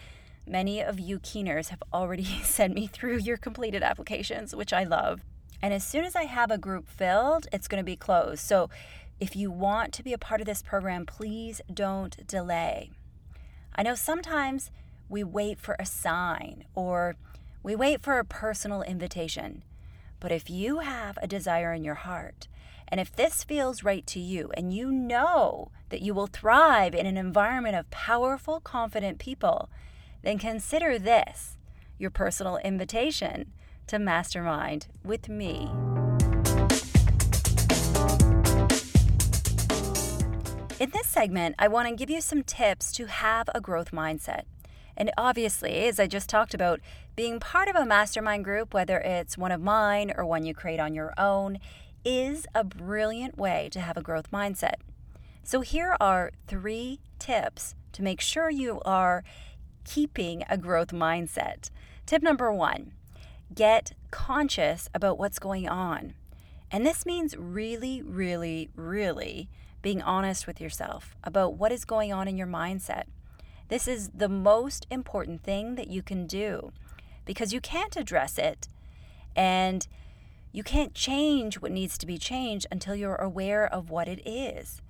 many 0.50 0.82
of 0.82 1.00
you 1.00 1.20
keeners 1.20 1.70
have 1.70 1.84
already 1.94 2.24
sent 2.44 2.74
me 2.74 2.88
through 2.88 3.18
your 3.18 3.38
completed 3.38 3.84
applications, 3.84 4.56
which 4.56 4.74
I 4.74 4.84
love. 4.84 5.22
And 5.62 5.74
as 5.74 5.84
soon 5.84 6.06
as 6.06 6.16
I 6.16 6.24
have 6.24 6.52
a 6.52 6.58
group 6.58 6.88
filled, 6.88 7.48
it's 7.52 7.68
going 7.68 7.82
to 7.82 7.86
be 7.86 7.96
closed. 7.96 8.42
So 8.42 8.70
if 9.20 9.36
you 9.36 9.52
want 9.52 9.94
to 9.94 10.04
be 10.04 10.14
a 10.14 10.18
part 10.18 10.42
of 10.42 10.48
this 10.48 10.62
program, 10.62 11.06
please 11.06 11.62
don't 11.74 12.26
delay. 12.26 12.92
I 13.76 13.84
know 13.84 13.96
sometimes 13.96 14.72
we 15.10 15.24
wait 15.24 15.60
for 15.60 15.76
a 15.78 15.86
sign 15.86 16.64
or 16.74 17.16
we 17.62 17.76
wait 17.76 18.02
for 18.02 18.18
a 18.18 18.26
personal 18.26 18.82
invitation. 18.82 19.64
But 20.20 20.32
if 20.32 20.50
you 20.50 20.80
have 20.80 21.18
a 21.22 21.28
desire 21.28 21.74
in 21.74 21.84
your 21.84 21.96
heart, 21.96 22.48
and 22.88 23.00
if 23.00 23.16
this 23.16 23.44
feels 23.44 23.84
right 23.84 24.06
to 24.08 24.20
you, 24.20 24.52
and 24.56 24.74
you 24.74 24.92
know 24.92 25.72
that 25.90 26.02
you 26.02 26.14
will 26.14 26.28
thrive 26.28 26.96
in 26.96 27.06
an 27.06 27.18
environment 27.18 27.76
of 27.76 27.90
powerful, 27.92 28.60
confident 28.60 29.20
people, 29.20 29.70
then 30.22 30.38
consider 30.38 31.00
this 31.00 31.58
your 31.98 32.10
personal 32.10 32.58
invitation 32.58 33.52
to 33.88 34.00
mastermind 34.00 34.88
with 35.04 35.30
me. 35.30 35.72
In 40.80 40.92
this 40.92 41.08
segment, 41.08 41.56
I 41.60 41.68
want 41.68 41.90
to 41.90 41.96
give 41.96 42.10
you 42.10 42.22
some 42.22 42.42
tips 42.44 42.94
to 42.94 43.08
have 43.08 43.50
a 43.54 43.60
growth 43.60 43.92
mindset. 43.92 44.44
And 44.96 45.12
obviously, 45.18 45.88
as 45.88 46.00
I 46.00 46.08
just 46.08 46.30
talked 46.30 46.54
about, 46.54 46.80
being 47.18 47.40
part 47.40 47.68
of 47.68 47.76
a 47.76 47.86
mastermind 47.86 48.46
group, 48.46 48.74
whether 48.74 49.00
it's 49.00 49.38
one 49.38 49.52
of 49.52 49.62
mine 49.62 50.14
or 50.16 50.26
one 50.26 50.46
you 50.46 50.54
create 50.54 50.80
on 50.80 50.94
your 50.94 51.14
own, 51.18 51.60
is 52.06 52.46
a 52.56 52.64
brilliant 52.64 53.38
way 53.38 53.68
to 53.74 53.82
have 53.82 53.98
a 53.98 54.02
growth 54.02 54.32
mindset. 54.32 54.76
So, 55.44 55.62
here 55.62 55.98
are 56.00 56.32
three 56.48 57.02
tips 57.18 57.76
to 57.94 58.02
make 58.02 58.22
sure 58.22 58.50
you 58.50 58.80
are 58.86 59.24
keeping 59.90 60.44
a 60.48 60.58
growth 60.58 60.90
mindset. 60.90 61.72
Tip 62.06 62.22
number 62.22 62.54
one 62.54 62.94
get 63.54 63.94
conscious 64.12 64.88
about 64.94 65.18
what's 65.18 65.40
going 65.40 65.68
on. 65.68 66.14
And 66.70 66.86
this 66.86 67.08
means 67.08 67.36
really, 67.36 68.04
really, 68.04 68.70
really 68.76 69.50
being 69.82 70.04
honest 70.04 70.46
with 70.46 70.62
yourself 70.62 71.16
about 71.24 71.56
what 71.56 71.72
is 71.72 71.86
going 71.86 72.14
on 72.14 72.28
in 72.28 72.38
your 72.38 72.46
mindset. 72.46 73.06
This 73.70 73.88
is 73.88 74.10
the 74.10 74.30
most 74.30 74.86
important 74.92 75.42
thing 75.42 75.74
that 75.76 75.90
you 75.90 76.04
can 76.04 76.28
do 76.28 76.72
because 77.26 77.52
you 77.52 77.60
can't 77.60 77.96
address 77.96 78.38
it 78.38 78.68
and 79.36 79.88
you 80.52 80.62
can't 80.62 80.94
change 80.94 81.60
what 81.60 81.72
needs 81.72 81.98
to 81.98 82.06
be 82.06 82.20
changed 82.20 82.68
until 82.72 82.96
you're 82.96 83.16
aware 83.16 83.66
of 83.66 83.90
what 83.90 84.08
it 84.08 84.22
is. 84.28 84.82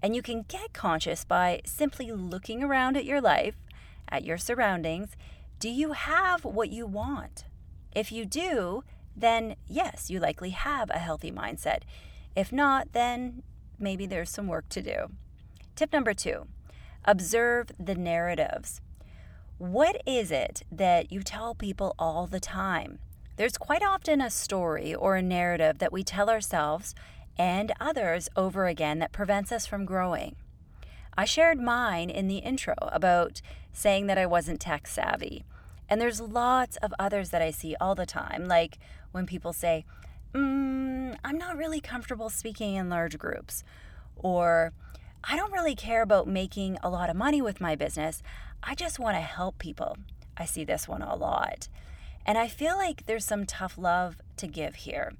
And 0.00 0.14
you 0.14 0.22
can 0.22 0.44
get 0.46 0.72
conscious 0.72 1.24
by 1.24 1.62
simply 1.64 2.12
looking 2.12 2.62
around 2.62 2.96
at 2.96 3.04
your 3.04 3.20
life, 3.20 3.56
at 4.08 4.24
your 4.24 4.38
surroundings. 4.38 5.16
Do 5.58 5.68
you 5.68 5.92
have 5.92 6.44
what 6.44 6.70
you 6.70 6.86
want? 6.86 7.44
If 7.94 8.12
you 8.12 8.24
do, 8.24 8.84
then 9.16 9.56
yes, 9.66 10.10
you 10.10 10.20
likely 10.20 10.50
have 10.50 10.90
a 10.90 10.98
healthy 10.98 11.32
mindset. 11.32 11.80
If 12.34 12.52
not, 12.52 12.92
then 12.92 13.42
maybe 13.78 14.06
there's 14.06 14.30
some 14.30 14.46
work 14.46 14.68
to 14.70 14.82
do. 14.82 15.10
Tip 15.74 15.92
number 15.92 16.14
two 16.14 16.46
observe 17.04 17.68
the 17.78 17.94
narratives. 17.94 18.80
What 19.58 20.02
is 20.04 20.30
it 20.30 20.62
that 20.70 21.12
you 21.12 21.22
tell 21.22 21.54
people 21.54 21.94
all 21.98 22.26
the 22.26 22.40
time? 22.40 22.98
There's 23.36 23.56
quite 23.56 23.82
often 23.82 24.20
a 24.20 24.30
story 24.30 24.94
or 24.94 25.16
a 25.16 25.22
narrative 25.22 25.78
that 25.78 25.92
we 25.92 26.02
tell 26.02 26.28
ourselves 26.28 26.94
and 27.38 27.72
others 27.78 28.28
over 28.36 28.66
again 28.66 28.98
that 28.98 29.12
prevents 29.12 29.52
us 29.52 29.66
from 29.66 29.84
growing. 29.84 30.36
I 31.16 31.24
shared 31.24 31.60
mine 31.60 32.10
in 32.10 32.28
the 32.28 32.38
intro 32.38 32.74
about 32.80 33.40
saying 33.72 34.06
that 34.06 34.18
I 34.18 34.26
wasn't 34.26 34.60
tech 34.60 34.86
savvy. 34.86 35.44
And 35.88 36.00
there's 36.00 36.20
lots 36.20 36.76
of 36.78 36.92
others 36.98 37.30
that 37.30 37.42
I 37.42 37.50
see 37.50 37.76
all 37.80 37.94
the 37.94 38.06
time, 38.06 38.46
like 38.46 38.78
when 39.12 39.24
people 39.24 39.52
say, 39.52 39.84
mm, 40.34 41.16
I'm 41.24 41.38
not 41.38 41.56
really 41.56 41.80
comfortable 41.80 42.28
speaking 42.28 42.74
in 42.74 42.90
large 42.90 43.18
groups, 43.18 43.64
or 44.16 44.72
I 45.24 45.36
don't 45.36 45.52
really 45.52 45.74
care 45.74 46.02
about 46.02 46.28
making 46.28 46.78
a 46.82 46.90
lot 46.90 47.08
of 47.08 47.16
money 47.16 47.40
with 47.40 47.60
my 47.60 47.76
business. 47.76 48.22
I 48.62 48.74
just 48.74 48.98
want 48.98 49.16
to 49.16 49.20
help 49.20 49.58
people. 49.58 49.96
I 50.36 50.44
see 50.44 50.64
this 50.64 50.86
one 50.86 51.02
a 51.02 51.14
lot. 51.14 51.68
And 52.26 52.36
I 52.36 52.48
feel 52.48 52.76
like 52.76 53.06
there's 53.06 53.24
some 53.24 53.46
tough 53.46 53.78
love 53.78 54.16
to 54.36 54.46
give 54.46 54.74
here. 54.74 55.12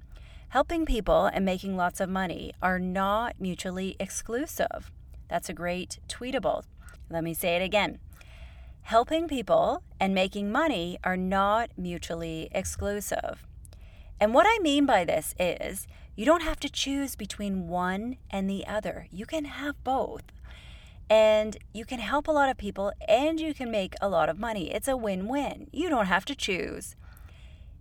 Helping 0.49 0.85
people 0.85 1.25
and 1.25 1.43
making 1.43 1.75
lots 1.75 1.99
of 1.99 2.09
money 2.09 2.53
are 2.61 2.79
not 2.79 3.35
mutually 3.39 3.95
exclusive. 3.99 4.91
That's 5.29 5.49
a 5.49 5.53
great 5.53 5.99
tweetable. 6.07 6.63
Let 7.09 7.23
me 7.23 7.33
say 7.33 7.55
it 7.55 7.61
again. 7.61 7.99
Helping 8.81 9.27
people 9.27 9.83
and 9.99 10.15
making 10.15 10.51
money 10.51 10.97
are 11.03 11.17
not 11.17 11.71
mutually 11.77 12.49
exclusive. 12.51 13.45
And 14.19 14.33
what 14.33 14.47
I 14.47 14.59
mean 14.59 14.85
by 14.85 15.03
this 15.05 15.35
is 15.39 15.87
you 16.15 16.25
don't 16.25 16.41
have 16.41 16.59
to 16.61 16.69
choose 16.69 17.15
between 17.15 17.67
one 17.67 18.17
and 18.31 18.49
the 18.49 18.65
other. 18.65 19.07
You 19.11 19.25
can 19.25 19.45
have 19.45 19.83
both. 19.83 20.23
And 21.09 21.57
you 21.73 21.85
can 21.85 21.99
help 21.99 22.27
a 22.27 22.31
lot 22.31 22.49
of 22.49 22.57
people 22.57 22.91
and 23.07 23.39
you 23.39 23.53
can 23.53 23.71
make 23.71 23.95
a 24.01 24.09
lot 24.09 24.29
of 24.29 24.39
money. 24.39 24.73
It's 24.73 24.87
a 24.87 24.97
win 24.97 25.27
win. 25.27 25.67
You 25.71 25.89
don't 25.89 26.07
have 26.07 26.25
to 26.25 26.35
choose. 26.35 26.95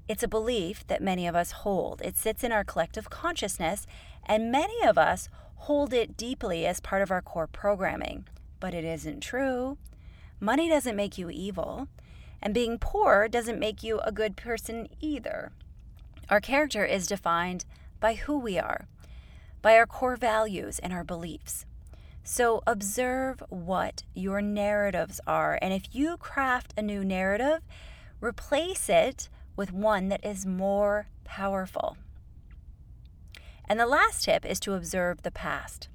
It's 0.08 0.22
a 0.22 0.28
belief 0.28 0.86
that 0.86 1.02
many 1.02 1.26
of 1.26 1.34
us 1.34 1.50
hold. 1.50 2.00
It 2.02 2.16
sits 2.16 2.44
in 2.44 2.52
our 2.52 2.62
collective 2.62 3.10
consciousness, 3.10 3.88
and 4.24 4.52
many 4.52 4.86
of 4.86 4.96
us 4.96 5.28
hold 5.56 5.92
it 5.92 6.16
deeply 6.16 6.66
as 6.66 6.80
part 6.80 7.02
of 7.02 7.10
our 7.10 7.22
core 7.22 7.46
programming. 7.46 8.26
But 8.60 8.74
it 8.74 8.84
isn't 8.84 9.20
true. 9.20 9.78
Money 10.40 10.68
doesn't 10.68 10.96
make 10.96 11.18
you 11.18 11.30
evil, 11.30 11.88
and 12.42 12.54
being 12.54 12.78
poor 12.78 13.28
doesn't 13.28 13.58
make 13.58 13.82
you 13.82 14.00
a 14.00 14.12
good 14.12 14.36
person 14.36 14.88
either. 15.00 15.52
Our 16.28 16.40
character 16.40 16.84
is 16.84 17.06
defined 17.06 17.64
by 18.00 18.14
who 18.14 18.38
we 18.38 18.58
are, 18.58 18.86
by 19.62 19.76
our 19.76 19.86
core 19.86 20.16
values 20.16 20.78
and 20.78 20.92
our 20.92 21.04
beliefs. 21.04 21.64
So 22.22 22.62
observe 22.66 23.42
what 23.48 24.02
your 24.12 24.42
narratives 24.42 25.20
are. 25.26 25.58
And 25.62 25.72
if 25.72 25.94
you 25.94 26.16
craft 26.16 26.74
a 26.76 26.82
new 26.82 27.04
narrative, 27.04 27.60
replace 28.20 28.88
it 28.88 29.28
with 29.54 29.72
one 29.72 30.08
that 30.08 30.24
is 30.24 30.44
more 30.44 31.06
powerful. 31.24 31.96
And 33.68 33.78
the 33.80 33.86
last 33.86 34.24
tip 34.24 34.44
is 34.44 34.60
to 34.60 34.74
observe 34.74 35.22
the 35.22 35.30
past. 35.30 35.88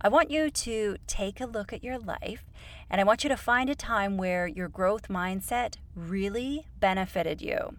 I 0.00 0.08
want 0.08 0.30
you 0.30 0.50
to 0.50 0.96
take 1.06 1.40
a 1.40 1.46
look 1.46 1.72
at 1.72 1.84
your 1.84 1.98
life 1.98 2.44
and 2.88 3.00
I 3.00 3.04
want 3.04 3.22
you 3.22 3.28
to 3.28 3.36
find 3.36 3.68
a 3.68 3.74
time 3.74 4.16
where 4.16 4.46
your 4.46 4.68
growth 4.68 5.08
mindset 5.08 5.76
really 5.94 6.66
benefited 6.80 7.42
you 7.42 7.76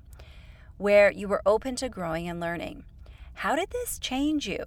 where 0.82 1.12
you 1.12 1.27
were 1.27 1.43
open 1.45 1.75
to 1.75 1.88
growing 1.88 2.27
and 2.27 2.39
learning. 2.39 2.84
How 3.36 3.56
did 3.56 3.69
this 3.69 3.99
change 3.99 4.47
you? 4.47 4.65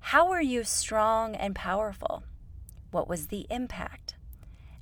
How 0.00 0.28
were 0.28 0.42
you 0.42 0.64
strong 0.64 1.34
and 1.34 1.54
powerful? 1.54 2.22
What 2.90 3.08
was 3.08 3.28
the 3.28 3.46
impact? 3.48 4.16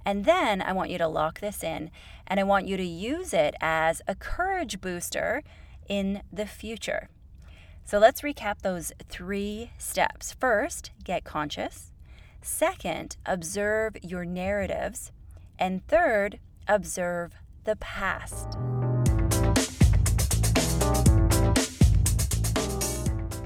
And 0.04 0.24
then 0.24 0.60
I 0.60 0.72
want 0.72 0.90
you 0.90 0.98
to 0.98 1.06
lock 1.06 1.38
this 1.38 1.62
in 1.62 1.90
and 2.26 2.40
I 2.40 2.42
want 2.42 2.66
you 2.66 2.76
to 2.76 2.84
use 2.84 3.32
it 3.32 3.54
as 3.60 4.02
a 4.08 4.16
courage 4.16 4.80
booster 4.80 5.44
in 5.88 6.22
the 6.32 6.46
future. 6.46 7.08
So 7.86 8.00
let's 8.00 8.22
recap 8.22 8.62
those 8.62 8.92
three 9.08 9.70
steps. 9.78 10.32
First, 10.32 10.90
get 11.04 11.22
conscious. 11.22 11.92
Second, 12.42 13.16
observe 13.24 13.96
your 14.02 14.24
narratives. 14.24 15.12
And 15.56 15.86
third, 15.86 16.40
observe 16.66 17.34
the 17.62 17.76
past. 17.76 18.56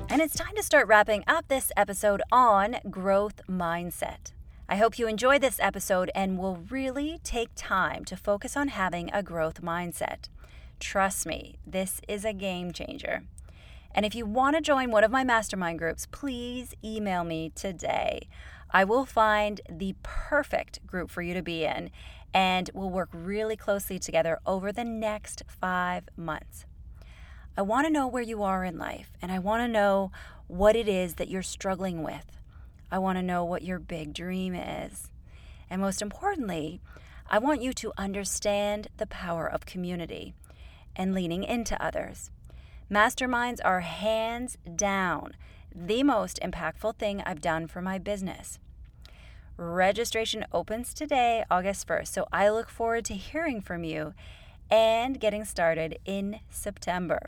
And 0.09 0.23
it's 0.23 0.35
time 0.35 0.57
to 0.57 0.63
start 0.63 0.89
wrapping 0.89 1.23
up 1.27 1.49
this 1.49 1.71
episode 1.77 2.23
on 2.33 2.77
growth 2.89 3.43
mindset. 3.47 4.33
I 4.71 4.77
hope 4.77 4.99
you 4.99 5.07
enjoyed 5.07 5.43
this 5.43 5.61
episode 5.61 6.11
and 6.15 6.39
will 6.39 6.65
really 6.71 7.21
take 7.23 7.51
time 7.57 8.07
to 8.07 8.17
focus 8.17 8.57
on 8.57 8.69
having 8.69 9.11
a 9.13 9.23
growth 9.23 9.61
mindset. 9.61 10.31
Trust 10.79 11.27
me, 11.27 11.59
this 11.67 12.01
is 12.09 12.25
a 12.25 12.33
game 12.33 12.73
changer. 12.73 13.25
And 13.95 14.07
if 14.07 14.15
you 14.15 14.25
want 14.25 14.57
to 14.57 14.63
join 14.63 14.91
one 14.91 15.05
of 15.05 15.11
my 15.11 15.25
mastermind 15.25 15.79
groups, 15.79 16.07
please 16.07 16.75
email 16.85 17.25
me 17.25 17.51
today. 17.55 18.29
I 18.71 18.85
will 18.85 19.05
find 19.05 19.61
the 19.69 19.97
perfect 20.03 20.87
group 20.87 21.11
for 21.11 21.23
you 21.23 21.35
to 21.35 21.43
be 21.43 21.65
in 21.65 21.91
and 22.33 22.71
we'll 22.73 22.91
work 22.91 23.09
really 23.13 23.57
closely 23.57 23.99
together 23.99 24.39
over 24.47 24.71
the 24.71 24.85
next 24.85 25.43
five 25.49 26.09
months. 26.17 26.67
I 27.57 27.63
want 27.63 27.87
to 27.87 27.93
know 27.93 28.07
where 28.07 28.23
you 28.23 28.43
are 28.45 28.65
in 28.65 28.79
life 28.79 29.11
and 29.21 29.33
I 29.33 29.41
want 29.41 29.63
to 29.63 29.69
know 29.69 30.13
what 30.47 30.77
it 30.77 30.89
is 30.89 31.15
that 31.15 31.29
you're 31.29 31.43
struggling 31.43 32.03
with. 32.03 32.39
I 32.91 32.99
want 32.99 33.19
to 33.19 33.23
know 33.23 33.45
what 33.45 33.63
your 33.63 33.79
big 33.79 34.15
dream 34.15 34.55
is. 34.55 35.11
And 35.69 35.81
most 35.81 36.01
importantly, 36.01 36.81
I 37.29 37.39
want 37.39 37.63
you 37.63 37.73
to 37.75 37.93
understand 37.97 38.89
the 38.97 39.07
power 39.07 39.47
of 39.47 39.67
community 39.67 40.35
and 40.97 41.15
leaning 41.15 41.45
into 41.45 41.81
others. 41.83 42.31
Masterminds 42.91 43.61
are 43.65 43.81
hands 43.81 44.59
down 44.75 45.37
the 45.73 46.03
most 46.03 46.41
impactful 46.43 46.97
thing 46.97 47.23
I've 47.25 47.41
done 47.41 47.69
for 47.69 47.81
my 47.81 47.99
business. 47.99 48.59
Registration 49.57 50.45
opens 50.53 50.93
today, 50.93 51.45
August 51.49 51.87
1st, 51.87 52.09
so 52.09 52.27
I 52.33 52.49
look 52.49 52.69
forward 52.69 53.05
to 53.05 53.15
hearing 53.15 53.61
from 53.61 53.85
you 53.85 54.15
and 54.69 55.21
getting 55.21 55.45
started 55.45 56.01
in 56.05 56.41
September. 56.49 57.21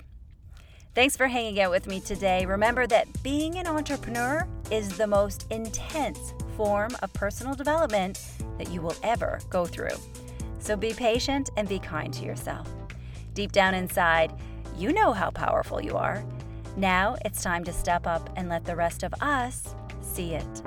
Thanks 0.96 1.16
for 1.16 1.29
hanging 1.29 1.61
out 1.61 1.70
with 1.70 1.87
me 1.87 2.01
today. 2.01 2.44
Remember 2.44 2.88
that 2.88 3.22
being 3.22 3.57
an 3.57 3.68
entrepreneur 3.68 4.48
is 4.72 4.96
the 4.96 5.07
most 5.07 5.46
intense 5.53 6.35
form 6.57 6.90
of 7.03 7.12
personal 7.12 7.55
development 7.55 8.20
that 8.59 8.70
you 8.72 8.83
will 8.83 8.96
ever 9.05 9.38
go 9.48 9.64
through. 9.64 9.96
So 10.59 10.77
be 10.77 10.92
patient 10.92 11.51
and 11.57 11.68
be 11.68 11.79
kind 11.79 12.12
to 12.14 12.25
yourself. 12.25 12.68
Deep 13.35 13.53
down 13.53 13.75
inside, 13.75 14.33
you 14.76 14.92
know 14.92 15.12
how 15.12 15.30
powerful 15.30 15.80
you 15.80 15.96
are. 15.96 16.24
Now 16.76 17.16
it's 17.24 17.42
time 17.42 17.64
to 17.64 17.72
step 17.72 18.06
up 18.06 18.30
and 18.37 18.48
let 18.48 18.64
the 18.64 18.76
rest 18.76 19.02
of 19.02 19.12
us 19.20 19.74
see 20.00 20.35
it. 20.35 20.62